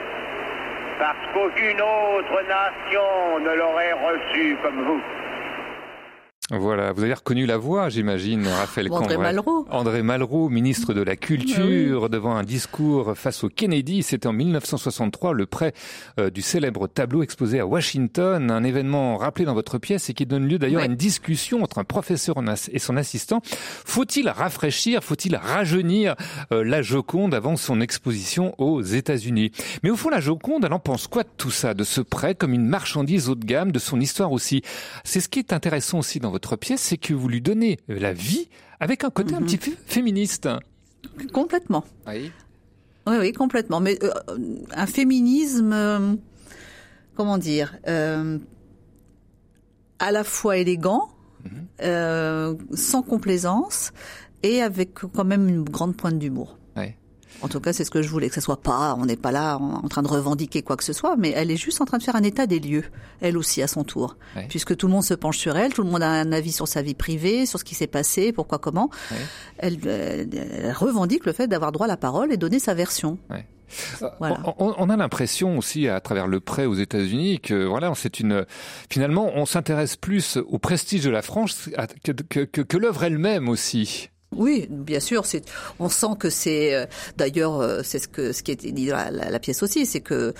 [1.00, 5.02] parce qu'aucune autre nation ne l'aurait reçue comme vous.
[6.50, 9.68] Voilà, vous avez reconnu la voix, j'imagine, Raphaël André Malraux.
[9.70, 12.10] André Malraux, ministre de la Culture, oui.
[12.10, 14.02] devant un discours face au Kennedy.
[14.02, 15.74] C'était en 1963, le prêt
[16.22, 20.26] euh, du célèbre tableau exposé à Washington, un événement rappelé dans votre pièce et qui
[20.26, 20.88] donne lieu d'ailleurs oui.
[20.88, 22.38] à une discussion entre un professeur
[22.72, 23.42] et son assistant.
[23.44, 26.16] Faut-il rafraîchir, faut-il rajeunir
[26.54, 29.52] euh, la Joconde avant son exposition aux États-Unis?
[29.84, 32.36] Mais au fond, la Joconde, elle en pense quoi de tout ça, de ce prêt
[32.36, 34.62] comme une marchandise haut de gamme, de son histoire aussi?
[35.04, 38.14] C'est ce qui est intéressant aussi dans votre pièce, c'est que vous lui donnez la
[38.14, 38.48] vie
[38.80, 39.42] avec un côté mm -hmm.
[39.42, 40.50] un petit peu féministe.
[41.34, 41.84] Complètement.
[42.08, 42.32] Oui.
[43.08, 43.80] Oui, oui, complètement.
[43.80, 44.12] Mais euh,
[44.76, 46.16] un féminisme, euh,
[47.16, 48.38] comment dire, euh,
[50.00, 51.10] à la fois élégant,
[51.44, 52.76] mm -hmm.
[52.76, 53.92] sans complaisance
[54.44, 56.57] et avec quand même une grande pointe d'humour.
[57.42, 59.32] En tout cas, c'est ce que je voulais, que ce soit pas, on n'est pas
[59.32, 61.98] là en train de revendiquer quoi que ce soit, mais elle est juste en train
[61.98, 62.86] de faire un état des lieux,
[63.22, 64.18] elle aussi à son tour.
[64.50, 66.68] Puisque tout le monde se penche sur elle, tout le monde a un avis sur
[66.68, 68.90] sa vie privée, sur ce qui s'est passé, pourquoi, comment.
[69.58, 73.18] Elle, elle, elle, revendique le fait d'avoir droit à la parole et donner sa version.
[74.20, 74.40] Voilà.
[74.60, 78.46] On, on, a l'impression aussi à travers le prêt aux États-Unis que voilà, c'est une
[78.90, 81.70] finalement on s'intéresse plus au prestige de la France
[82.04, 84.10] que, que, que, que l'œuvre elle-même aussi.
[84.36, 85.26] Oui, bien sûr.
[85.26, 85.44] C'est,
[85.80, 86.86] on sent que c'est, euh,
[87.16, 89.86] d'ailleurs, euh, c'est ce que ce qui est dit dans la, la, la pièce aussi,
[89.86, 90.34] c'est que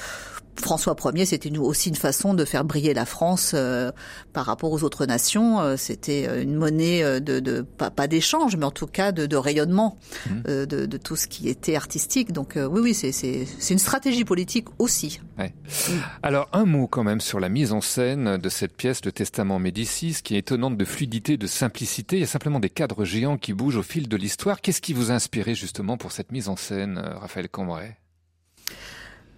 [0.62, 3.92] François Ier, c'était aussi une façon de faire briller la France euh,
[4.34, 5.60] par rapport aux autres nations.
[5.60, 9.26] Euh, c'était une monnaie euh, de, de pas, pas d'échange, mais en tout cas de,
[9.26, 10.34] de rayonnement mmh.
[10.48, 12.32] euh, de, de, tout ce qui était artistique.
[12.32, 15.20] Donc oui, oui, c'est, une stratégie politique aussi.
[15.38, 15.54] Ouais.
[15.66, 15.92] Mmh.
[16.24, 19.60] Alors un mot quand même sur la mise en scène de cette pièce, le Testament
[19.60, 22.18] Médicis, qui est étonnante de fluidité, de simplicité.
[22.18, 24.62] Il y a simplement des cadres géants qui bougent au fil de l'histoire.
[24.62, 27.98] Qu'est-ce qui vous a inspiré justement pour cette mise en scène, Raphaël Cambrai?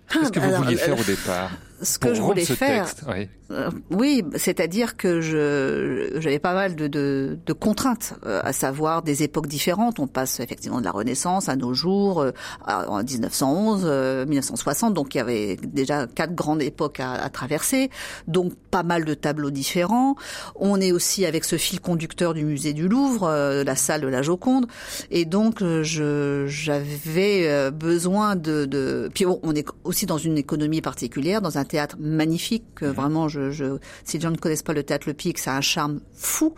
[0.09, 1.51] Qu'est-ce que vous Alors, vouliez euh, faire au départ?
[1.81, 3.27] Ce que je voulais faire, texte Oui.
[3.51, 9.01] Euh, oui, c'est-à-dire que je j'avais pas mal de, de, de contraintes, euh, à savoir
[9.01, 9.97] des époques différentes.
[9.99, 12.31] On passe effectivement de la Renaissance à nos jours, euh,
[12.63, 14.93] à- en 1911, euh, 1960.
[14.93, 17.89] Donc il y avait déjà quatre grandes époques à, à traverser,
[18.27, 20.15] donc pas mal de tableaux différents.
[20.55, 24.07] On est aussi avec ce fil conducteur du musée du Louvre, euh, la salle de
[24.07, 24.67] la Joconde,
[25.09, 29.09] et donc euh, je j'avais euh, besoin de, de.
[29.13, 32.65] Puis bon, on est aussi dans une économie particulière, dans un théâtre magnifique.
[32.75, 35.53] que Vraiment, je, je, si les gens ne connaissent pas le théâtre Le Pic, ça
[35.53, 36.53] a un charme fou.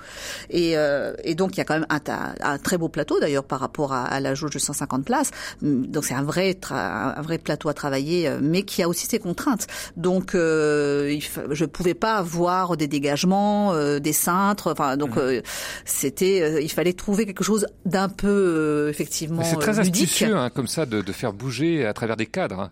[0.49, 1.99] Et, euh, et donc, il y a quand même un,
[2.41, 5.31] un très beau plateau, d'ailleurs, par rapport à, à la jauge de 150 places.
[5.61, 9.05] Hum, Donc, c'est un vrai, un vrai plateau à travailler, euh, mais qui a aussi
[9.05, 9.67] ses contraintes.
[9.97, 11.19] Donc, euh,
[11.51, 14.71] je pouvais pas avoir des dégagements, euh, des cintres.
[14.71, 15.41] Enfin, donc, euh,
[15.85, 20.03] c'était, euh, il fallait trouver quelque chose d'un peu, euh, effectivement, C'est très ludique.
[20.05, 22.59] astucieux, hein, comme ça, de, de faire bouger à travers des cadres.
[22.59, 22.71] hein.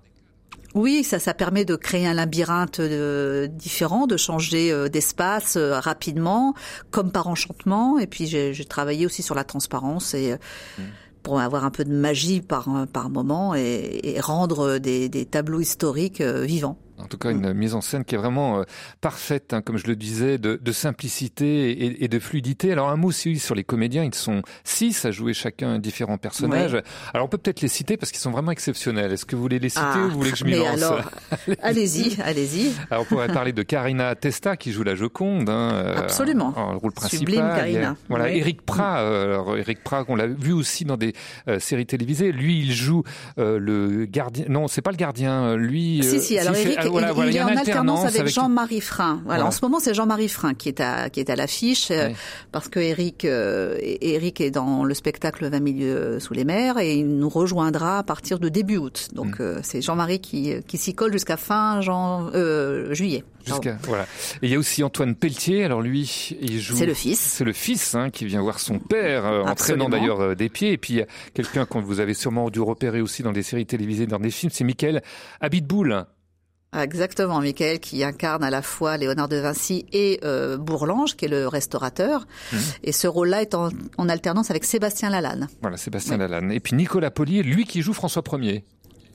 [0.75, 5.79] Oui, ça, ça permet de créer un labyrinthe euh, différent, de changer euh, d'espace euh,
[5.79, 6.53] rapidement,
[6.91, 7.97] comme par enchantement.
[7.97, 10.37] Et puis j'ai travaillé aussi sur la transparence et euh,
[11.23, 15.59] pour avoir un peu de magie par par moment et, et rendre des, des tableaux
[15.59, 16.77] historiques vivants.
[17.01, 18.63] En tout cas, une mise en scène qui est vraiment euh,
[19.01, 22.71] parfaite, hein, comme je le disais, de, de simplicité et, et de fluidité.
[22.71, 26.73] Alors un mot aussi sur les comédiens, ils sont six à jouer chacun différents personnages.
[26.73, 26.83] Ouais.
[27.13, 29.11] Alors on peut peut-être les citer parce qu'ils sont vraiment exceptionnels.
[29.13, 30.83] Est-ce que vous voulez les citer Ah, ou vous voulez que je m'y lance
[31.61, 32.71] allez-y, allez-y.
[32.91, 35.49] Alors on pourrait parler de Karina Testa qui joue la Joconde.
[35.49, 36.53] Hein, euh, Absolument.
[36.55, 37.19] En, rôle principal.
[37.19, 37.89] Sublime, Karina.
[37.91, 38.37] A- Voilà, Oui.
[38.39, 38.99] Eric Prat.
[39.01, 41.13] euh, alors, Eric Prat, on l'a vu aussi dans des
[41.47, 42.31] euh, séries télévisées.
[42.31, 43.03] Lui, il joue
[43.37, 44.45] le gardien.
[44.49, 45.55] Non, c'est pas le gardien.
[45.55, 46.01] Lui.
[46.03, 48.33] Si, si, alors Eric, ah, voilà, il, voilà, il est a en alternance avec, avec
[48.33, 49.21] Jean-Marie Frein.
[49.25, 52.09] Voilà, en ce moment, c'est Jean-Marie Frein qui est à, qui est à l'affiche, euh,
[52.51, 56.95] parce que Eric, euh, Eric est dans le spectacle 20 milieux sous les mers et
[56.95, 59.09] il nous rejoindra à partir de début août.
[59.13, 59.43] Donc, Mm.
[59.43, 63.23] euh, c'est Jean-Marie qui, qui s'y colle jusqu'à fin jan- euh, juillet.
[63.45, 64.03] Jusqu'à voilà.
[64.41, 65.63] Et il y a aussi Antoine Pelletier.
[65.63, 66.75] Alors lui, il joue.
[66.75, 67.19] C'est le fils.
[67.19, 69.51] C'est le fils hein, qui vient voir son père, euh, entraînant
[69.85, 69.89] Absolument.
[69.89, 70.73] d'ailleurs euh, des pieds.
[70.73, 73.41] Et puis il y a quelqu'un que vous avez sûrement dû repérer aussi dans des
[73.41, 75.01] séries télévisées, dans des films, c'est Michael
[75.41, 76.05] Habitboul.
[76.77, 81.29] Exactement, Michael qui incarne à la fois Léonard de Vinci et euh, Bourlange, qui est
[81.29, 82.27] le restaurateur.
[82.53, 82.59] Mhm.
[82.83, 85.47] Et ce rôle-là est en, en alternance avec Sébastien Lalanne.
[85.61, 86.51] Voilà, Sébastien Lalanne.
[86.51, 88.63] Et puis Nicolas Paulier, lui qui joue François Ier.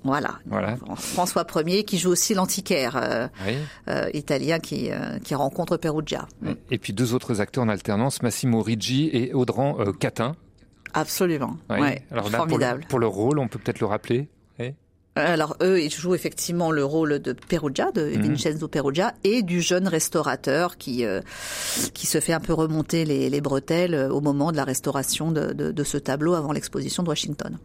[0.03, 0.39] Voilà.
[0.47, 0.77] Voilà.
[0.97, 3.55] François Ier qui joue aussi l'antiquaire euh, Oui.
[3.89, 6.27] euh, italien qui, euh, qui rencontre Perugia.
[6.73, 10.35] Et puis deux autres acteurs en alternance, Massimo Riggi et Audran Catin.
[10.93, 11.57] Absolument.
[11.71, 11.81] Oui.
[11.81, 12.87] Ouais, Alors là, pour le, formidable.
[12.89, 14.29] pour leur rôle, on peut peut-être le rappeler.
[15.17, 18.33] Alors eux, ils jouent effectivement le rôle de Perugia, de Mhm.
[18.35, 21.21] Vincenzo Perugia, et du jeune restaurateur qui euh,
[21.95, 25.31] qui se fait un peu remonter les, les bretelles euh, au moment de la restauration
[25.31, 27.57] de, de, de ce tableau avant l'exposition de Washington.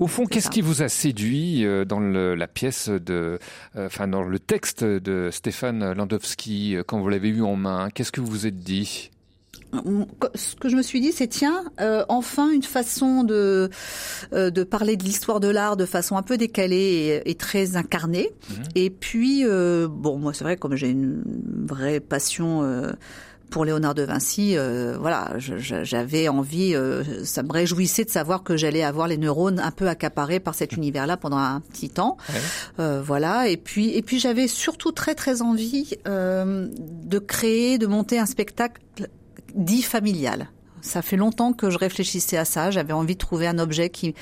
[0.00, 3.38] Au fond, qu'est-ce qui vous a séduit euh, dans le- la pièce de,
[3.76, 8.10] euh, enfin dans le texte de Stéphane Landowski quand vous l'avez eu en main Qu'est-ce
[8.10, 9.11] que vous vous êtes dit?
[10.34, 13.70] Ce que je me suis dit, c'est tiens, euh, enfin une façon de
[14.32, 17.76] euh, de parler de l'histoire de l'art de façon un peu décalée et, et très
[17.76, 18.30] incarnée.
[18.74, 21.22] Et puis euh, bon, moi c'est vrai comme j'ai une
[21.66, 22.62] vraie passion.
[22.62, 22.92] euh,
[23.50, 28.56] pour Léonard de Vinci, euh, voilà, j'avais envie, euh, ça me réjouissait de savoir que
[28.56, 32.16] j'allais avoir les neurones un peu accaparés par cet univers-là pendant un petit temps.
[32.78, 33.48] Euh, voilà.
[33.50, 36.66] Et puis, et puis j'avais surtout très très envie euh,
[37.04, 38.80] de créer, de monter un spectacle
[39.54, 40.46] dit familial.
[40.82, 42.70] Ça fait longtemps que je réfléchissais à ça.
[42.70, 44.14] J'avais envie de trouver un objet qui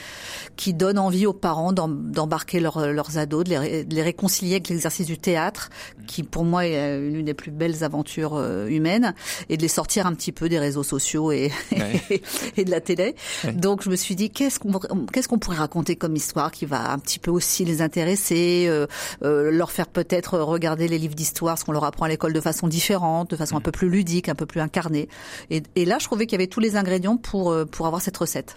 [0.56, 4.02] qui donne envie aux parents d'em- d'embarquer leurs leurs ados, de les, ré- de les
[4.02, 5.70] réconcilier avec l'exercice du théâtre,
[6.06, 9.14] qui pour moi est euh, l'une des plus belles aventures euh, humaines,
[9.48, 12.22] et de les sortir un petit peu des réseaux sociaux et Ouais.
[12.56, 13.14] et de la télé.
[13.44, 13.52] Ouais.
[13.52, 14.78] Donc je me suis dit qu'est-ce qu'on
[15.12, 18.86] qu'est-ce qu'on pourrait raconter comme histoire qui va un petit peu aussi les intéresser, euh,
[19.24, 22.40] euh, leur faire peut-être regarder les livres d'histoire, ce qu'on leur apprend à l'école de
[22.40, 25.08] façon différente, de façon un peu plus ludique, un peu plus incarnée.
[25.50, 28.02] Et, et là, je trouvais qu'il y avait tous les ingrédients pour euh, pour avoir
[28.02, 28.56] cette recette.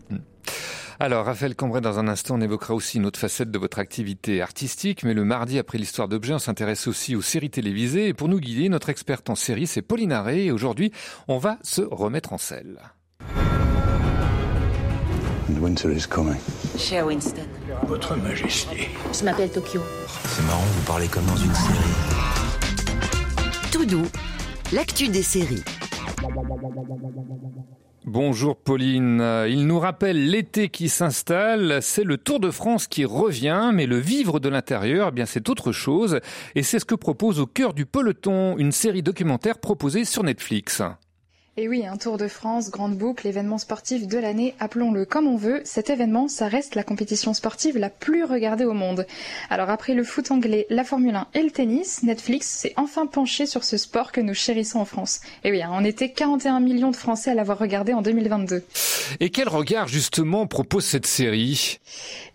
[1.00, 4.42] Alors, Raphaël Cambrai, dans un instant, on évoquera aussi une autre facette de votre activité
[4.42, 5.04] artistique.
[5.04, 8.08] Mais le mardi, après l'histoire d'objets, on s'intéresse aussi aux séries télévisées.
[8.10, 10.46] Et pour nous guider, notre experte en série, c'est Pauline Arré.
[10.46, 10.92] Et aujourd'hui,
[11.28, 12.80] on va se remettre en selle.
[15.50, 16.40] And winter is coming.
[16.78, 17.48] Cher Winston.
[17.88, 18.90] Votre Majesté.
[19.12, 19.82] Je m'appelle Tokyo.
[20.26, 21.78] C'est marrant, vous parlez comme dans une série.
[23.72, 24.08] Tout doux,
[24.72, 25.64] l'actu des séries.
[28.06, 29.24] Bonjour Pauline.
[29.48, 31.82] Il nous rappelle l'été qui s'installe.
[31.82, 35.48] C'est le Tour de France qui revient, mais le vivre de l'intérieur, eh bien c'est
[35.48, 36.20] autre chose.
[36.54, 40.82] Et c'est ce que propose au cœur du peloton une série documentaire proposée sur Netflix.
[41.56, 45.36] Et oui, un Tour de France, grande boucle, événement sportif de l'année, appelons-le comme on
[45.36, 49.06] veut, cet événement, ça reste la compétition sportive la plus regardée au monde.
[49.52, 53.46] Alors après le foot anglais, la Formule 1 et le tennis, Netflix s'est enfin penché
[53.46, 55.22] sur ce sport que nous chérissons en France.
[55.44, 58.64] Et oui, hein, on était 41 millions de Français à l'avoir regardé en 2022.
[59.20, 61.78] Et quel regard justement propose cette série?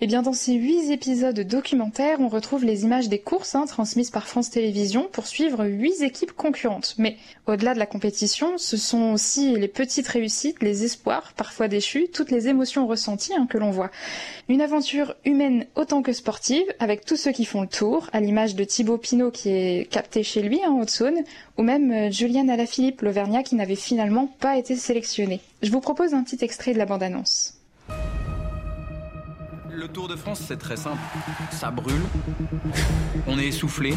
[0.00, 4.10] Eh bien dans ces huit épisodes documentaires, on retrouve les images des courses hein, transmises
[4.10, 6.94] par France Télévisions pour suivre huit équipes concurrentes.
[6.98, 7.16] Mais
[7.46, 12.30] au-delà de la compétition, ce sont aussi les petites réussites, les espoirs, parfois déchus, toutes
[12.30, 13.90] les émotions ressenties hein, que l'on voit.
[14.48, 18.54] Une aventure humaine autant que sportive, avec tous ceux qui font le tour, à l'image
[18.54, 21.22] de Thibaut Pinot qui est capté chez lui en Haute-Saône,
[21.56, 25.40] ou même euh, Juliane Alaphilippe, l'Auvergnat, qui n'avait finalement pas été sélectionné.
[25.62, 27.54] Je vous propose un petit extrait de la bande-annonce.
[29.70, 30.98] Le Tour de France, c'est très simple.
[31.52, 32.02] Ça brûle.
[33.26, 33.94] On est essoufflé.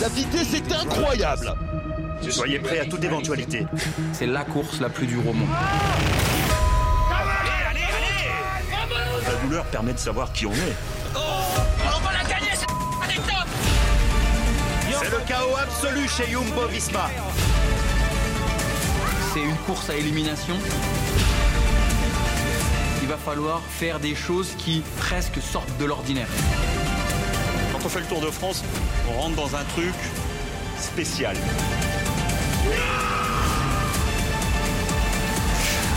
[0.00, 1.54] La vitesse est incroyable
[2.30, 3.66] Soyez prêts à toute éventualité.
[4.12, 5.48] C'est la course la plus dure au monde.
[9.24, 10.76] La douleur permet de savoir qui on est.
[11.14, 12.66] On va la gagner, c'est
[13.16, 13.48] top
[15.00, 17.10] C'est le chaos absolu chez Jumbo Visma.
[19.32, 20.54] C'est une course à élimination.
[23.02, 26.28] Il va falloir faire des choses qui presque sortent de l'ordinaire.
[27.72, 28.64] Quand on fait le Tour de France,
[29.08, 29.94] on rentre dans un truc
[30.78, 31.36] spécial.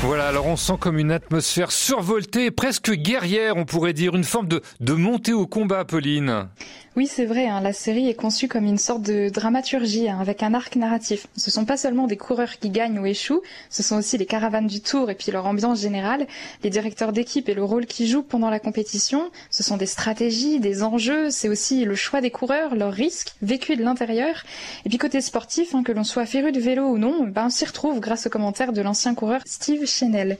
[0.01, 4.47] Voilà, alors on sent comme une atmosphère survoltée, presque guerrière, on pourrait dire, une forme
[4.47, 6.47] de, de montée au combat, Pauline.
[6.95, 10.41] Oui, c'est vrai, hein, la série est conçue comme une sorte de dramaturgie, hein, avec
[10.41, 11.27] un arc narratif.
[11.37, 14.65] Ce sont pas seulement des coureurs qui gagnent ou échouent, ce sont aussi les caravanes
[14.65, 16.25] du tour et puis leur ambiance générale,
[16.63, 20.59] les directeurs d'équipe et le rôle qu'ils jouent pendant la compétition, ce sont des stratégies,
[20.59, 24.43] des enjeux, c'est aussi le choix des coureurs, leurs risques, vécus de l'intérieur.
[24.83, 27.49] Et puis côté sportif, hein, que l'on soit féru de vélo ou non, ben, on
[27.51, 30.39] s'y retrouve grâce aux commentaires de l'ancien coureur Steve Chenel.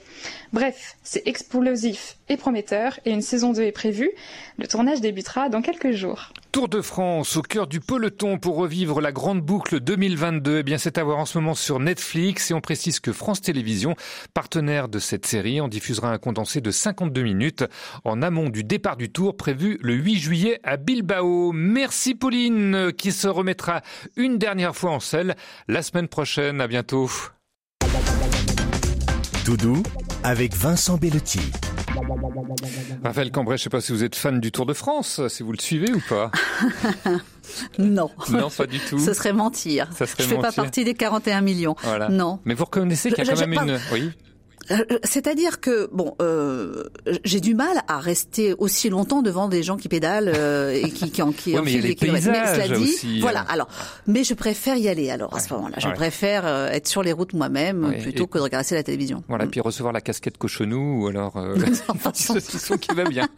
[0.52, 4.10] Bref, c'est explosif et prometteur et une saison 2 est prévue.
[4.58, 6.32] Le tournage débutera dans quelques jours.
[6.50, 10.58] Tour de France au cœur du peloton pour revivre la grande boucle 2022.
[10.58, 13.40] Eh bien, c'est à voir en ce moment sur Netflix et on précise que France
[13.40, 13.94] Télévisions,
[14.34, 17.64] partenaire de cette série, en diffusera un condensé de 52 minutes
[18.04, 21.52] en amont du départ du Tour prévu le 8 juillet à Bilbao.
[21.52, 23.82] Merci Pauline qui se remettra
[24.16, 25.36] une dernière fois en selle
[25.68, 26.60] la semaine prochaine.
[26.60, 27.08] À bientôt.
[29.44, 29.82] Doudou
[30.22, 31.40] avec Vincent Bellotti.
[33.02, 35.42] Raphaël Cambrai, je ne sais pas si vous êtes fan du Tour de France, si
[35.42, 36.30] vous le suivez ou pas.
[37.78, 38.10] non.
[38.30, 38.98] Non, pas du tout.
[38.98, 39.88] Ce serait mentir.
[39.92, 41.74] Ça serait je ne fais pas partie des 41 millions.
[41.82, 42.08] Voilà.
[42.08, 42.40] Non.
[42.44, 43.78] Mais vous reconnaissez qu'il y a quand même une...
[43.92, 44.10] Oui.
[45.04, 46.84] C'est-à-dire que bon, euh,
[47.24, 51.10] j'ai du mal à rester aussi longtemps devant des gens qui pédalent euh, et qui
[51.10, 52.28] qui, qui ouais, enfilent des kilomètres.
[52.30, 53.40] Mais cela dit, aussi, voilà.
[53.40, 53.52] euh...
[53.52, 53.68] Alors,
[54.06, 55.10] mais je préfère y aller.
[55.10, 55.94] Alors à ce moment-là, je ouais.
[55.94, 59.22] préfère euh, être sur les routes moi-même plutôt et- que de regarder la télévision.
[59.28, 61.56] Voilà, puis recevoir la casquette cochonou ou alors euh,
[62.14, 63.28] saucisson qui va bien.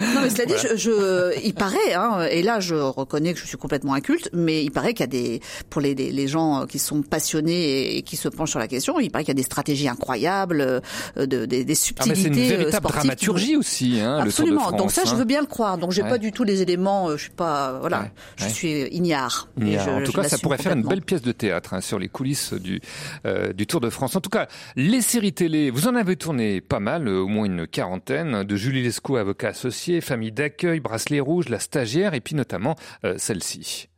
[0.00, 0.76] Non, mais cela dit, Voilà.
[0.76, 4.62] je, je, il paraît, hein, et là je reconnais que je suis complètement inculte, mais
[4.64, 5.40] il paraît qu'il y a des,
[5.70, 9.00] pour les, les, les gens qui sont passionnés et qui se penchent sur la question,
[9.00, 10.80] il paraît qu'il y a des stratégies incroyables, euh,
[11.16, 14.44] de, des, des Ah, mais subtilités c'est une euh, véritable dramaturgie aussi, hein, le Tour
[14.46, 14.60] de Absolument.
[14.60, 14.76] France.
[14.76, 15.16] Donc ça, je hein.
[15.16, 15.78] veux bien le croire.
[15.78, 16.08] Donc j'ai Ouais.
[16.10, 17.08] pas du tout les éléments.
[17.08, 18.50] euh, Je suis pas, voilà, Ouais, je ouais.
[18.50, 19.48] suis ignare.
[19.60, 19.84] Et Ignare.
[19.86, 22.08] je- en tout cas, ça pourrait faire une belle pièce de théâtre hein, sur les
[22.08, 22.80] coulisses du,
[23.26, 24.16] euh, du Tour de France.
[24.16, 27.66] En tout cas, les séries télé, vous en avez tourné pas mal, au moins une
[27.66, 32.74] quarantaine, de Julie Lescaut, avocat associé, Famille d'accueil, Bracelet rouge, La stagiaire, et puis notamment
[33.04, 33.88] euh, celle-ci.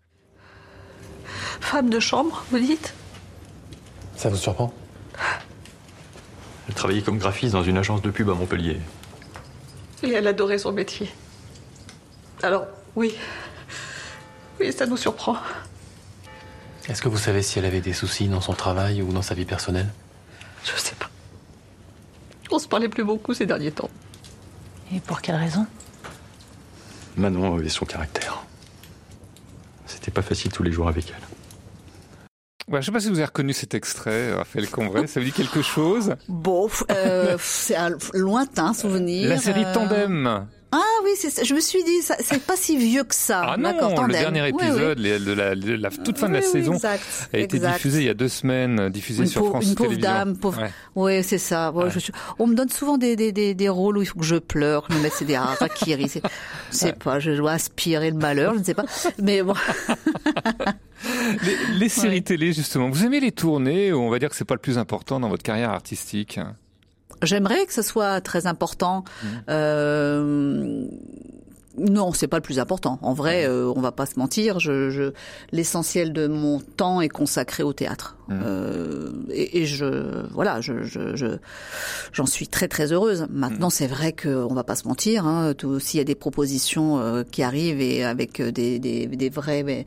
[1.61, 2.93] Femme de chambre, vous dites?
[4.17, 4.73] Ça vous surprend?
[6.69, 8.79] Elle travaillait comme graphiste dans une agence de pub à Montpellier.
[10.03, 11.11] Et elle adorait son métier.
[12.43, 13.15] Alors, oui.
[14.61, 15.37] Oui, ça nous surprend.
[16.89, 19.35] Est-ce que vous savez si elle avait des soucis dans son travail ou dans sa
[19.35, 19.91] vie personnelle?
[20.65, 21.09] Je sais pas.
[22.51, 23.91] On se parlait plus beaucoup ces derniers temps.
[24.95, 25.67] Et pour quelle raison?
[27.17, 28.43] Manon avait son caractère.
[29.87, 31.34] C'était pas facile tous les jours avec elle.
[32.75, 35.31] Ouais, je sais pas si vous avez reconnu cet extrait, Raphaël Combray, ça vous dit
[35.31, 36.17] quelque chose?
[36.27, 39.29] Bon, euh, c'est un lointain souvenir.
[39.29, 40.49] La série euh, Tandem.
[40.77, 43.43] Ah oui, c'est je me suis dit, c'est pas si vieux que ça.
[43.53, 43.71] Ah non,
[44.07, 44.67] le dernier Oui, oui.
[44.67, 47.75] épisode de, la, de la toute fin de la Oui, saison exact, a été exact.
[47.75, 50.13] diffusé il y a deux semaines, diffusé Une sur pauvre, France une pauvre Télévisions.
[50.15, 50.61] dame, pauvre.
[50.61, 50.71] Ouais.
[50.97, 51.71] Oui, c'est ça.
[51.71, 51.91] Ouais, Ouais.
[51.91, 54.25] je suis- On me donne souvent des, des, des, des rôles où il faut que
[54.25, 56.09] je pleure, que je me mette c'est des harakiri.
[56.09, 56.23] C'est-
[56.73, 58.85] Je sais pas, je dois aspirer le malheur, je ne sais pas.
[59.23, 59.55] Mais bon.
[61.45, 64.47] Les, les séries télé, justement, vous aimez les tourner ou on va dire que c'est
[64.47, 66.41] pas le plus important dans votre carrière artistique?
[67.25, 69.05] J'aimerais que ce soit très important.
[69.23, 69.27] Mmh.
[69.49, 70.87] Euh,
[71.77, 72.99] Non, c'est pas le plus important.
[73.03, 74.61] En vrai, euh, on va pas se mentir.
[74.61, 75.13] Je, je
[75.51, 78.17] l'essentiel de mon temps est consacré au théâtre.
[78.29, 78.41] Mmh.
[78.45, 81.37] Euh, et, et je, voilà, je, je, je-
[82.13, 83.27] j'en suis très très heureuse.
[83.29, 85.27] Maintenant, c'est vrai qu'on va pas se mentir.
[85.27, 89.07] Hein, tout- s'il y a des propositions euh, qui arrivent et avec euh, des, des,
[89.07, 89.31] des
[89.65, 89.85] mais,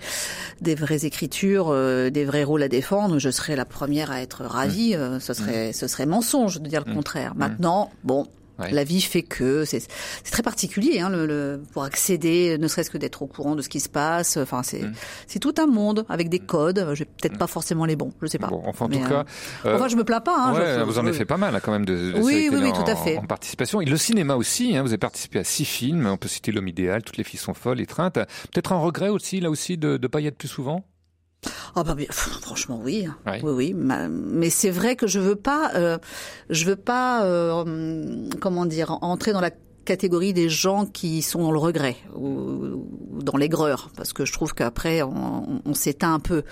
[0.62, 4.44] des vraies écritures, euh, des vrais rôles à défendre, je serais la première à être
[4.44, 4.94] ravie.
[4.94, 7.34] Euh, ce serait, ce serait mensonge de dire le contraire.
[7.36, 8.28] Maintenant, bon.
[8.60, 8.72] Ouais.
[8.72, 12.90] La vie fait que c'est c'est très particulier hein, le, le- pour accéder, ne serait-ce
[12.90, 14.38] que d'être au courant de ce qui se passe.
[14.38, 14.82] Enfin, c'est
[15.28, 16.88] c'est tout un monde avec des codes.
[16.94, 18.48] J'ai peut-être pas forcément les bons, je sais pas.
[18.48, 19.26] Bon, enfin, en Mais, tout euh, cas.
[19.66, 20.38] euh, enfin, je me plains pas.
[20.38, 22.20] Hein, ouais, je- vous en avez je- fait pas mal hein, quand même de, de
[22.20, 23.18] Oui, séries oui, télé oui, tout à en- fait.
[23.18, 23.82] En, participation.
[23.82, 26.08] Et le cinéma aussi, hein, vous avez participé à six films.
[26.08, 28.16] On peut citer L'homme idéal, Toutes les filles sont folles, Étreinte.
[28.16, 30.84] Peut-être un regret aussi, là aussi, de ne pas y être plus souvent?
[31.76, 33.40] Ah bah bien, franchement oui, Ouais.
[33.44, 33.74] oui oui.
[33.74, 35.98] ma- Mais c'est vrai que je veux pas, euh,
[36.50, 39.52] je veux pas, euh, comment dire, entrer dans la
[39.88, 44.34] catégorie des gens qui sont dans le regret ou, ou dans l'aigreur parce que je
[44.34, 46.44] trouve qu'après on, on s'éteint un peu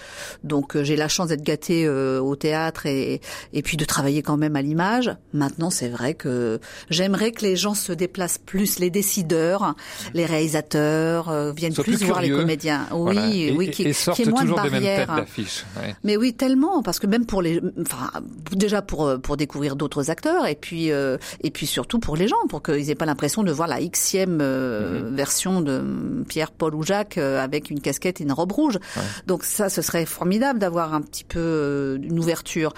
[0.43, 3.21] donc euh, j'ai la chance d'être gâtée euh, au théâtre et,
[3.53, 6.59] et puis de travailler quand même à l'image maintenant c'est vrai que
[6.89, 9.75] j'aimerais que les gens se déplacent plus les décideurs
[10.13, 12.41] les réalisateurs euh, viennent plus, plus voir les curieux.
[12.43, 13.27] comédiens oui Voilà.
[13.35, 15.25] Et- oui qui, et sortent qui est moins toujours de barrières
[15.81, 15.95] ouais.
[16.03, 18.11] mais oui, tellement, parce que même pour les, enfin,
[18.51, 22.27] déjà pour euh, pour découvrir d'autres acteurs, et puis euh, et puis surtout pour les
[22.27, 25.15] gens, pour qu'ils aient pas l'impression de voir la xème euh, Mhm.
[25.15, 28.79] version de Pierre, Paul ou Jacques euh, avec une casquette et une robe rouge.
[29.27, 32.73] Donc ça, ce serait formidable d'avoir un petit peu euh, une ouverture.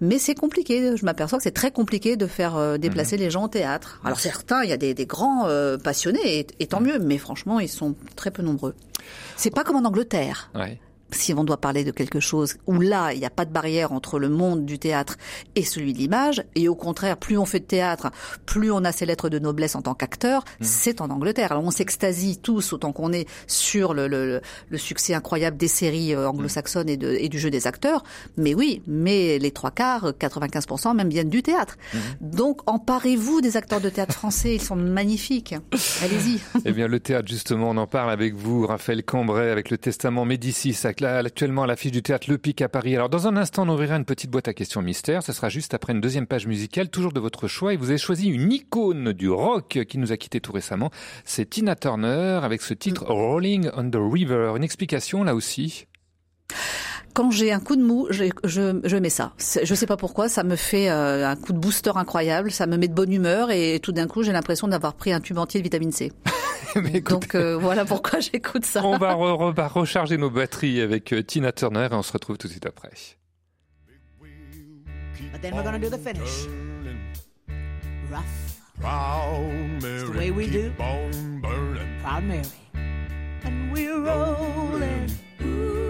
[0.00, 0.96] Mais c'est compliqué.
[0.96, 3.22] Je m'aperçois que c'est très compliqué de faire déplacer Mhm.
[3.22, 4.00] les gens au théâtre.
[4.04, 5.46] Alors certains, il y a des, des grands
[5.84, 6.98] passionnés, et, et tant mieux.
[6.98, 8.74] Mais franchement, ils sont très peu nombreux.
[9.36, 10.80] C'est pas comme en Angleterre Ouais.
[11.12, 13.92] Si on doit parler de quelque chose où là, il n'y a pas de barrière
[13.92, 15.16] entre le monde du théâtre
[15.54, 18.10] et celui de l'image, et au contraire, plus on fait de théâtre,
[18.46, 21.52] plus on a ses lettres de noblesse en tant qu'acteur, c'est en Angleterre.
[21.52, 26.14] Alors on s'extasie tous autant qu'on est sur le, le, le- succès incroyable des séries
[26.14, 28.02] euh, anglo-saxonnes et, de, et du jeu des acteurs,
[28.36, 31.76] mais oui, mais les trois quarts, 95% même viennent du théâtre.
[32.20, 35.54] Donc emparez-vous des acteurs de théâtre français, ils sont magnifiques.
[36.02, 36.40] Allez-y.
[36.64, 40.24] Eh bien, le théâtre, justement, on en parle avec vous, Raphaël Cambrai, avec le Testament
[40.24, 42.94] Médicis, avec actuellement à l'affiche du théâtre Le Pic à Paris.
[42.94, 45.22] Alors, dans un instant, on ouvrira une petite boîte à questions mystères.
[45.22, 47.74] Ce sera juste après une deuxième page musicale, toujours de votre choix.
[47.74, 50.90] Et vous avez choisi une icône du rock qui nous a quittés tout récemment.
[51.24, 54.54] C'est Tina Turner avec ce titre Rolling on the River.
[54.56, 55.86] Une explication là aussi?
[57.14, 59.32] Quand j'ai un coup de mou, je, je, je mets ça.
[59.62, 62.76] Je sais pas pourquoi, ça me fait euh, un coup de booster incroyable, ça me
[62.78, 65.60] met de bonne humeur et tout d'un coup j'ai l'impression d'avoir pris un tube entier
[65.60, 66.10] de vitamine C.
[67.10, 68.82] Donc euh, voilà pourquoi j'écoute ça.
[68.84, 72.38] On va re- re- recharger nos batteries avec euh, Tina Turner et on se retrouve
[72.38, 72.90] tout de suite après.
[75.32, 76.46] But then we're gonna do the finish.
[78.10, 78.22] Rough.
[78.80, 80.62] Proud It's the Mary, way we do.
[80.70, 82.00] keep on burning.
[82.02, 82.42] Proud Mary.
[83.44, 85.10] And we're rolling.
[85.42, 85.81] Ooh,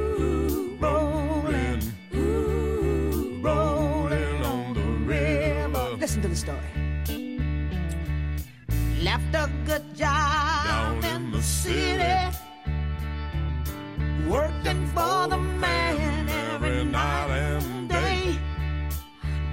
[6.33, 6.71] the story.
[9.03, 12.37] Left a good job Down in the city.
[14.29, 18.39] Working for the man every night and day.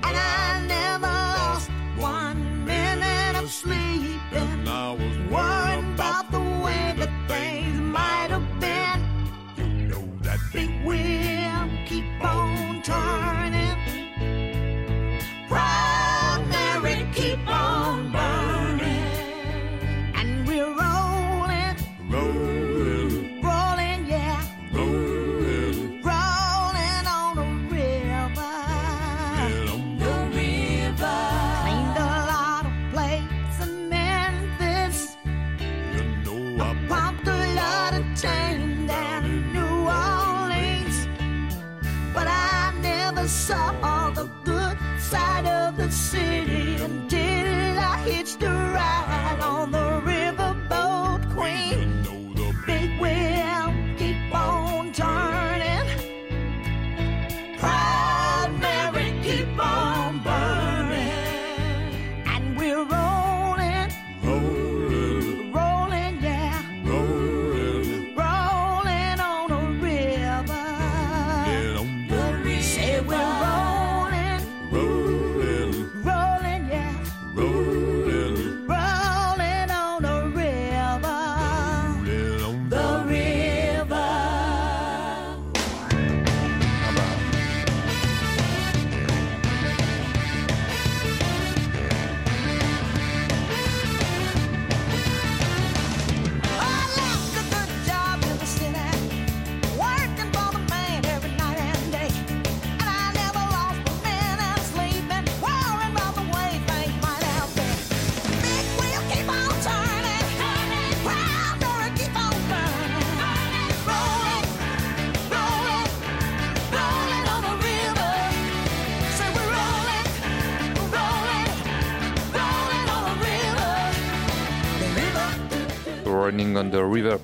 [0.05, 4.21] And I never lost one minute of sleep.
[4.31, 8.99] And I was Worrying about the way that things might have been.
[9.57, 11.38] You know that Big wheel
[48.09, 49.08] until I hitched a ride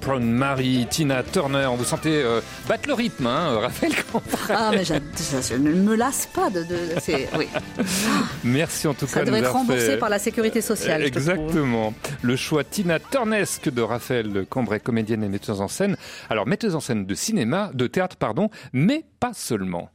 [0.05, 1.67] Proud Mary, Tina Turner.
[1.75, 2.39] Vous sentez euh,
[2.69, 4.29] battre le rythme, hein, Raphaël Cambray.
[4.49, 4.99] Ah, mais ça,
[5.41, 6.61] je ne me lasse pas de.
[6.61, 7.47] de oui.
[8.43, 9.19] Merci en tout Ça cas.
[9.21, 11.01] de devrait être remboursé fait- par la sécurité sociale.
[11.03, 11.93] Exactement.
[12.21, 15.97] Le choix Tina Turnesque de Raphaël Cambray, comédienne et metteuse en scène.
[16.29, 19.89] Alors, metteuse en scène de cinéma, de théâtre, pardon, mais pas seulement.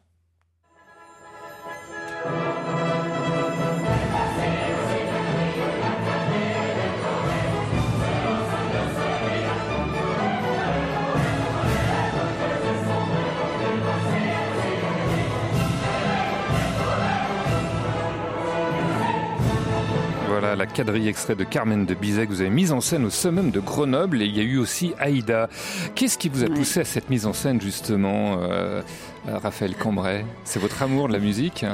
[20.81, 23.61] Quadrille extrait de Carmen de Bizet que vous avez mise en scène au summum de
[23.61, 24.23] Grenoble.
[24.23, 25.51] Et il y a eu aussi Aïda.
[25.95, 28.81] Qu'est-ce qui vous a poussé à cette mise en scène justement, euh,
[29.29, 31.67] euh, Raphaël Cambray C'est votre amour de la musique?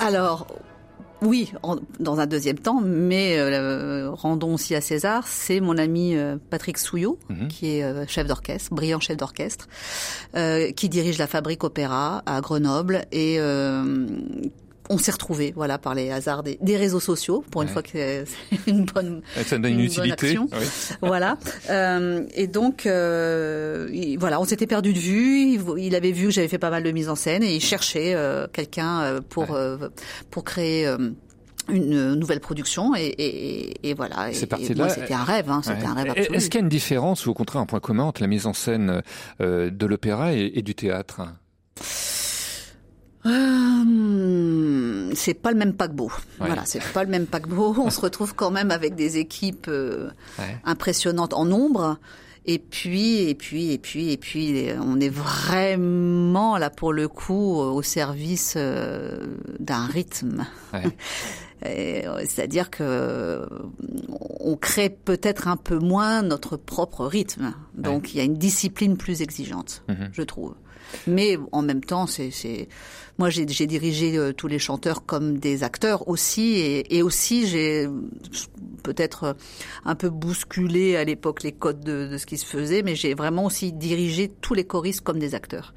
[0.00, 0.48] Alors,
[1.22, 6.16] oui, en- dans un deuxième temps, mais euh, rendons aussi à César, c'est mon ami
[6.16, 9.68] euh, Patrick Souillot, qui est euh, chef d'orchestre, brillant chef d'orchestre,
[10.74, 13.04] qui dirige la Fabrique Opéra à Grenoble.
[13.12, 13.38] Et
[14.88, 17.90] on s'est retrouvés, voilà, par les hasards des, des réseaux sociaux, pour une fois que
[17.90, 18.24] c'est
[18.66, 20.12] une bonne, Ça donne une, bonne utilité.
[20.28, 20.48] action.
[20.52, 20.66] oui.
[21.02, 21.38] Voilà.
[21.70, 25.40] Euh, et donc, euh, il- voilà, on s'était perdu de vue.
[25.54, 27.60] Il, il avait vu que j'avais fait pas mal de mise en scène et il
[27.60, 29.76] cherchait euh, quelqu'un euh, pour euh,
[30.30, 30.86] pour créer.
[31.68, 34.28] une nouvelle production et, et, et voilà.
[34.32, 34.88] C'est parti là.
[34.88, 35.86] C'était un rêve, hein, c'était Ouais.
[35.86, 36.36] un rêve absolu.
[36.36, 38.46] Est-ce qu'il y a une différence ou au contraire un point commun entre la mise
[38.46, 39.02] en scène
[39.40, 41.22] euh, de l'opéra et, et du théâtre?
[43.26, 46.06] Euh, c'est pas le même paquebot.
[46.40, 46.46] Ouais.
[46.46, 47.74] Voilà, c'est pas le même paquebot.
[47.78, 50.08] On se retrouve quand même avec des équipes euh,
[50.38, 50.56] Ouais.
[50.64, 51.98] impressionnantes en nombre.
[52.48, 57.56] Et puis, et puis, et puis, et puis, on est vraiment là pour le coup
[57.56, 59.18] au service euh,
[59.58, 60.46] d'un rythme.
[60.72, 60.82] Ouais.
[61.64, 63.46] Euh, C'est-à-dire que euh,
[64.20, 67.54] on crée peut-être un peu moins notre propre rythme.
[67.74, 70.10] Donc il y a une discipline plus exigeante, Mhm.
[70.12, 70.54] je trouve.
[71.06, 72.30] Mais en même temps, c'est,
[73.18, 77.88] moi j'ai, dirigé euh, tous les chanteurs comme des acteurs aussi, et, et aussi j'ai
[78.82, 79.32] peut-être euh,
[79.84, 83.14] un peu bousculé à l'époque les codes de, de ce qui se faisait, mais j'ai
[83.14, 85.74] vraiment aussi dirigé tous les choristes comme des acteurs.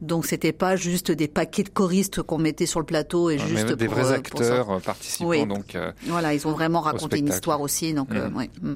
[0.00, 3.46] Donc c'était pas juste des paquets de choristes qu'on mettait sur le plateau et Ouais,
[3.46, 5.46] juste des pour, vrais euh, pour acteurs participant Oui.
[5.46, 5.74] donc.
[5.74, 8.36] euh, Voilà, ils ont vraiment raconté une histoire aussi, donc euh, Mhm.
[8.36, 8.50] ouais.
[8.62, 8.74] Mm.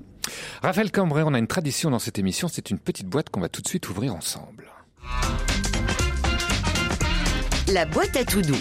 [0.62, 3.48] Raphaël Cambray, on a une tradition dans cette émission, c'est une petite boîte qu'on va
[3.48, 4.70] tout de suite ouvrir ensemble.
[7.68, 8.56] La boîte à tout doux.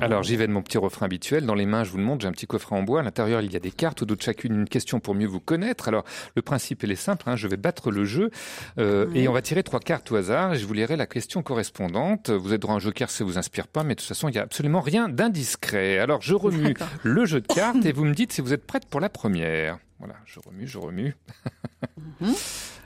[0.00, 1.46] Alors j'y vais de mon petit refrain habituel.
[1.46, 3.00] Dans les mains, je vous le montre, j'ai un petit coffret en bois.
[3.00, 5.26] À l'intérieur, il y a des cartes, au dos de chacune une question pour mieux
[5.26, 5.88] vous connaître.
[5.88, 6.04] Alors
[6.36, 8.30] le principe il est simple, hein, je vais battre le jeu
[8.78, 11.42] euh, et on va tirer trois cartes au hasard et je vous lirai la question
[11.42, 12.30] correspondante.
[12.30, 14.28] Vous êtes droit à un joker si ça vous inspire pas, mais de toute façon,
[14.28, 15.98] il n'y a absolument rien d'indiscret.
[15.98, 18.86] Alors je remue le jeu de cartes et vous me dites si vous êtes prête
[18.86, 19.78] pour la première.
[19.98, 21.16] Voilà, je remue, je remue.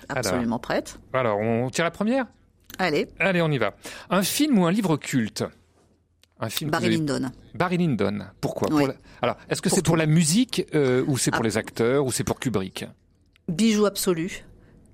[0.09, 0.99] Absolument prête.
[1.13, 2.27] Alors on tire la première?
[2.79, 3.75] Allez, Allez, on y va.
[4.11, 5.45] Un film ou un livre culte?
[6.41, 7.31] Un film Barry avez- Lyndon.
[7.55, 8.21] Barry Lyndon.
[8.41, 8.69] Pourquoi?
[8.71, 8.79] Oui.
[8.79, 12.07] Pour la- Alors, est-ce que c'est pour la musique euh, ou c'est pour les acteurs
[12.07, 12.87] ou c'est pour Kubrick?
[13.49, 14.45] Bijou absolu,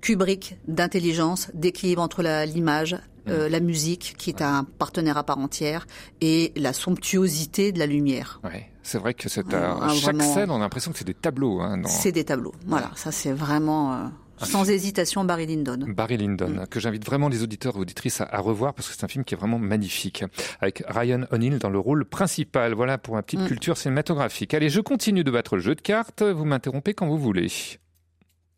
[0.01, 2.93] Kubrick d'intelligence, d'équilibre entre l'image,
[3.27, 3.31] Mm.
[3.31, 5.87] euh, la musique, qui est un partenaire à part entière,
[6.21, 8.39] et la somptuosité de la lumière.
[8.43, 10.33] Ouais, c'est vrai que c'est Ah, un- ah, chaque vraiment.
[10.33, 11.59] scène, on a l'impression que c'est des tableaux.
[11.59, 12.53] Hein, dans C'est des tableaux.
[12.67, 14.05] Voilà, ça c'est vraiment euh,
[14.41, 15.79] sans hésitation Barry Lyndon.
[15.87, 16.67] Barry Lyndon, Mm.
[16.67, 19.23] que j'invite vraiment les auditeurs et auditrices à, à revoir parce que c'est un film
[19.23, 20.23] qui est vraiment magnifique,
[20.61, 22.73] avec Ryan O'Neill dans le rôle principal.
[22.73, 23.47] Voilà pour ma petite Mm.
[23.47, 24.53] culture cinématographique.
[24.53, 26.21] Allez, je continue de battre le jeu de cartes.
[26.23, 27.47] Vous m'interrompez quand vous voulez.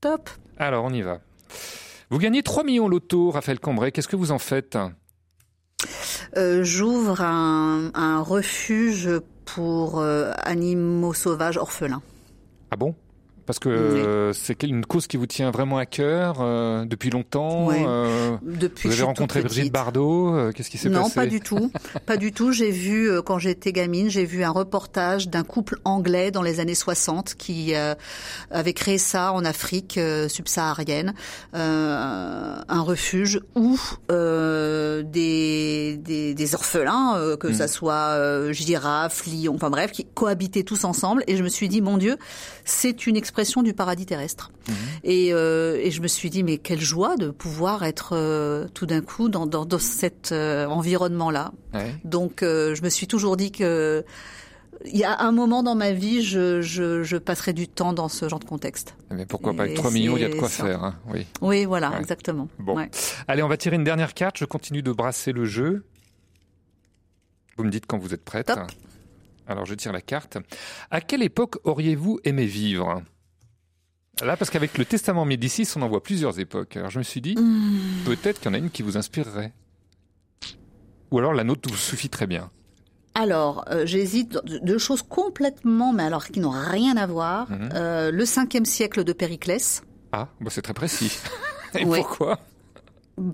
[0.01, 0.29] Top.
[0.57, 1.19] Alors, on y va.
[2.09, 3.91] Vous gagnez 3 millions loto, Raphaël Cambrai.
[3.91, 4.77] Qu'est-ce que vous en faites?
[6.35, 9.09] Euh, J'ouvre un, un refuge
[9.45, 12.01] pour euh, animaux sauvages orphelins.
[12.71, 12.95] Ah bon?
[13.47, 17.65] Parce que c'est une cause qui vous tient vraiment à cœur euh, depuis longtemps.
[17.67, 17.83] Ouais.
[17.87, 19.71] euh, Depuis vous avez rencontré Brigitte.
[19.73, 20.35] Bardot.
[20.35, 21.71] euh, Qu'est-ce qui s'est Non, passé pas du tout.
[22.05, 22.51] Pas du tout.
[22.51, 26.75] J'ai vu, quand j'étais gamine, j'ai vu un reportage d'un couple anglais dans les années
[26.75, 27.73] 60 qui
[28.51, 31.13] avait créé ça en Afrique subsaharienne,
[31.53, 33.77] un refuge où
[35.03, 37.53] des, des, des orphelins, que Mm.
[37.53, 41.23] ça soit girafes, lions, enfin bref, qui cohabitaient tous ensemble.
[41.27, 42.17] Et je me suis dit, mon Dieu,
[42.65, 44.51] c'est une expression du paradis terrestre.
[45.03, 48.87] Et, euh, et je me suis dit, mais quelle joie de pouvoir être euh, tout
[48.87, 51.51] d'un coup dans, dans, dans cet euh, environnement-là.
[51.75, 51.93] Ouais.
[52.03, 54.03] Donc, je me suis toujours dit que
[54.85, 58.07] il y a un moment dans ma vie, je, je, je passerai du temps dans
[58.09, 58.95] ce genre de contexte.
[59.11, 60.65] Mais pourquoi pas Avec Et 3 millions, il y a de quoi ça.
[60.65, 60.83] faire.
[60.83, 61.25] hein, Oui.
[61.41, 61.99] Oui, voilà, Ouais.
[61.99, 62.47] exactement.
[62.59, 62.75] Bon.
[62.77, 62.89] Ouais.
[63.27, 64.37] Allez, on va tirer une dernière carte.
[64.39, 65.83] Je continue de brasser le jeu.
[67.57, 68.51] Vous me dites quand vous êtes prête.
[69.47, 70.37] Alors, je tire la carte.
[70.91, 73.01] À quelle époque auriez-vous aimé vivre?
[74.23, 76.75] Là, parce qu'avec le Testament Médicis, on en voit plusieurs époques.
[76.77, 77.77] Alors je me suis dit, Hmm.
[78.05, 79.53] peut-être qu'il y en a une qui vous inspirerait.
[81.11, 82.49] Ou alors la nôtre vous suffit très bien.
[83.15, 87.49] Alors, euh, j'hésite deux choses complètement, mais alors qui n'ont rien à voir.
[87.49, 87.69] Mhm.
[87.73, 91.11] Euh, le cinquième siècle de Périclès, Ah, bon, c'est très précis.
[91.79, 91.97] Et Ouais.
[91.99, 92.39] pourquoi?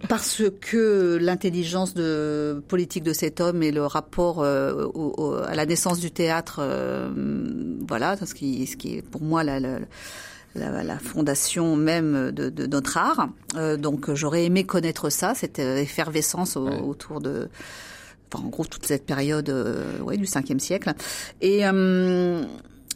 [0.09, 5.53] Parce que l'intelligence de politique de cet homme et le rapport euh, au- au- à
[5.55, 7.11] la naissance du théâtre, euh,
[7.87, 9.79] voilà, ce qui, ce qui est pour moi la, la,
[10.55, 13.29] la- la fondation même de, de notre art.
[13.55, 17.49] Euh, donc, j'aurais aimé connaître ça, cette euh, effervescence au- autour de
[18.33, 20.91] enfin, en gros toute cette période euh, ouais, du 5e siècle.
[21.41, 22.43] Et, euh,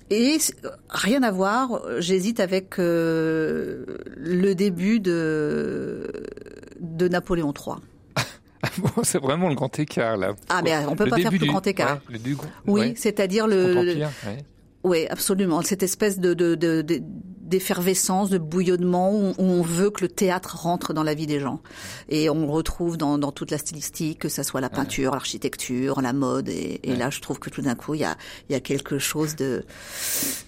[0.10, 0.54] et c-
[0.90, 3.84] rien à voir, j'hésite avec euh,
[4.16, 6.12] le début de,
[6.80, 7.76] de Napoléon III.
[8.80, 10.34] Bon, c'est vraiment le grand écart là.
[10.50, 11.96] Ah, mais on peut Le pas faire plus du- grand écart.
[12.08, 12.94] ouais, le du- Oui, ouais.
[12.96, 14.06] c'est-à-dire le...
[14.84, 15.62] Oui, absolument.
[15.62, 17.02] Cette espèce de, de, de- de-
[17.48, 21.40] d'effervescence, de bouillonnement où où on veut que le théâtre rentre dans la vie des
[21.40, 21.60] gens.
[22.10, 26.02] Et on le retrouve dans, dans toute la stylistique, que ça soit la peinture, l'architecture,
[26.02, 26.50] la mode.
[26.50, 28.16] Et, et là, je trouve que tout d'un coup, il y a,
[28.50, 29.64] il y a quelque chose de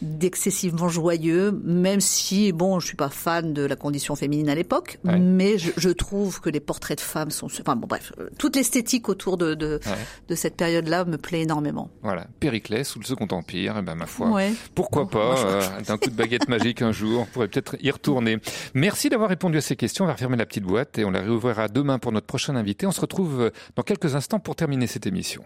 [0.01, 4.99] d'excessivement joyeux, même si, bon, je suis pas fan de la condition féminine à l'époque,
[5.03, 5.17] Ouais.
[5.19, 7.47] mais je, je trouve que les portraits de femmes sont...
[7.47, 9.97] Enfin bon, bref, euh, toute l'esthétique autour de, de, Ouais.
[10.27, 11.89] de cette période-là me plaît énormément.
[12.03, 14.29] Voilà, Périclès sous le Second Empire, et ben ma foi,
[14.75, 18.37] pourquoi pas, euh, d'un coup de baguette magique un jour, on pourrait peut-être y retourner.
[18.73, 21.21] Merci d'avoir répondu à ces questions, on va refermer la petite boîte et on la
[21.21, 22.85] réouvrira demain pour notre prochain invité.
[22.85, 25.43] On se retrouve dans quelques instants pour terminer cette émission.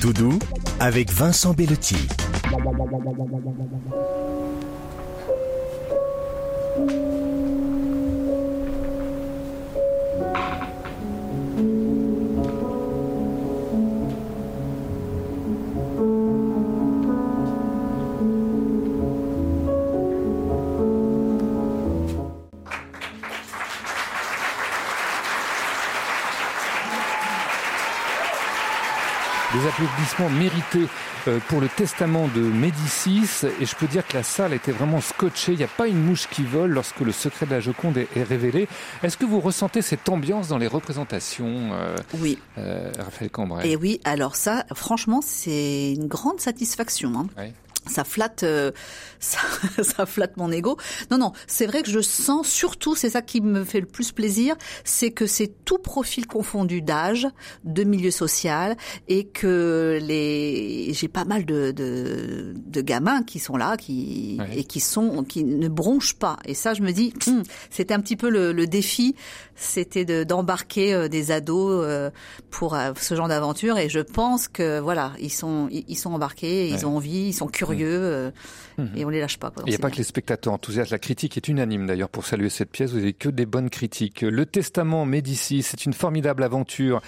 [0.00, 0.38] Tout doux
[0.80, 1.96] avec Vincent Bellotti.
[29.52, 30.88] Des applaudissements mérités
[31.28, 35.02] euh, pour le testament de Médicis et je peux dire que la salle était vraiment
[35.02, 35.52] scotchée.
[35.52, 38.08] Il n'y a pas une mouche qui vole lorsque le secret de la Joconde est,
[38.16, 38.66] est révélé.
[39.02, 42.38] Est-ce que vous ressentez cette ambiance dans les représentations euh, Oui.
[42.56, 43.68] euh, Raphaël Cambrai?
[43.70, 47.12] Et oui, alors ça, franchement, c'est une grande satisfaction.
[47.14, 47.26] hein.
[47.36, 47.52] Ouais.
[47.86, 48.70] Ça flatte, euh,
[49.20, 49.38] ça,
[49.82, 50.76] ça flatte mon ego.
[51.10, 54.12] Non, non, c'est vrai que je sens surtout, c'est ça qui me fait le plus
[54.12, 54.54] plaisir,
[54.84, 57.26] c'est que c'est tout profil confondu d'âge,
[57.64, 58.76] de milieu social,
[59.08, 64.60] et que les, j'ai pas mal de, de, de gamins qui sont là, qui Ouais.
[64.60, 66.36] et qui sont, qui ne bronchent pas.
[66.46, 69.14] Et ça, je me dis, hum, c'était un petit peu le, le défi,
[69.54, 72.10] c'était de- d'embarquer euh, des ados euh,
[72.50, 73.78] pour euh, ce genre d'aventure.
[73.78, 76.84] Et je pense que voilà, ils sont, ils, sont embarqués, ils Ouais.
[76.84, 78.32] ont envie, ils sont curieux,
[78.78, 79.50] euh, et on les lâche pas.
[79.50, 79.62] quoi.
[79.66, 82.48] Il n'y a pas que les spectateurs enthousiastes, la critique est unanime d'ailleurs pour saluer
[82.50, 84.22] cette pièce, vous n'avez que des bonnes critiques.
[84.22, 87.00] Le Testament Médicis, c'est une formidable aventure,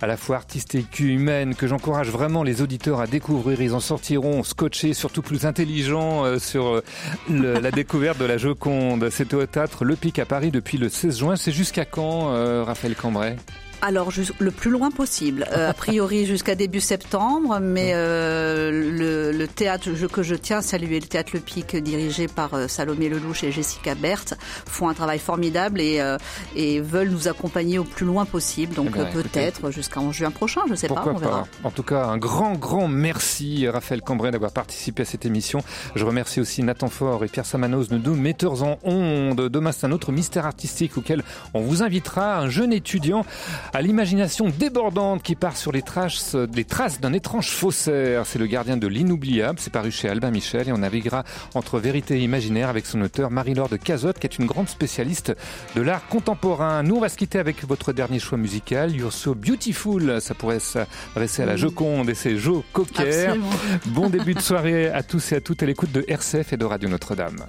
[0.00, 3.60] à la fois artistique, humaine, que j'encourage vraiment les auditeurs à découvrir.
[3.60, 6.84] Ils en sortiront scotchés, surtout plus intelligents euh, sur euh,
[7.30, 9.08] le- la découverte de la Joconde.
[9.10, 11.36] C'est au théâtre Le Pic à Paris depuis le 16 juin.
[11.36, 13.36] C'est jusqu'à quand, euh, Raphaël Cambrai?
[13.84, 15.44] Alors, le plus loin possible.
[15.52, 20.62] Euh, a priori jusqu'à début septembre, mais euh, le, le théâtre que je tiens à
[20.62, 24.34] saluer, le théâtre Le Pic, dirigé par euh, Salomé Lelouch et Jessica Berthe,
[24.66, 26.16] font un travail formidable et, euh,
[26.54, 28.72] et veulent nous accompagner au plus loin possible.
[28.74, 31.46] Donc Eh euh, peut-être jusqu'en juin prochain, je sais Pourquoi pas, on verra.
[31.64, 35.58] En tout cas, un grand, grand merci, Raphaël Cambrai, d'avoir participé à cette émission.
[35.96, 39.48] Je remercie aussi Nathan Faure et Pierre Samanos, nos deux metteurs en ondes.
[39.48, 43.26] Demain, c'est un autre mystère artistique auquel on vous invitera, un jeune étudiant
[43.72, 48.26] à l'imagination débordante qui part sur les traces, les traces d'un étrange faussaire.
[48.26, 49.58] C'est le gardien de l'inoubliable.
[49.58, 53.30] C'est paru chez Albin Michel et on naviguera entre vérité et imaginaire avec son auteur
[53.30, 55.34] Marie-Laure de Cazotte, qui est une grande spécialiste
[55.74, 56.82] de l'art contemporain.
[56.82, 60.20] Nous, on va se quitter avec votre dernier choix musical, You're So Beautiful.
[60.20, 61.56] Ça pourrait s'adresser à la.
[61.62, 63.26] Joconde et ses Jo Cocker.
[63.26, 63.50] Absolument.
[63.86, 66.64] Bon début de soirée à tous et à toutes à l'écoute de RCF et de
[66.64, 67.44] Radio Notre-Dame.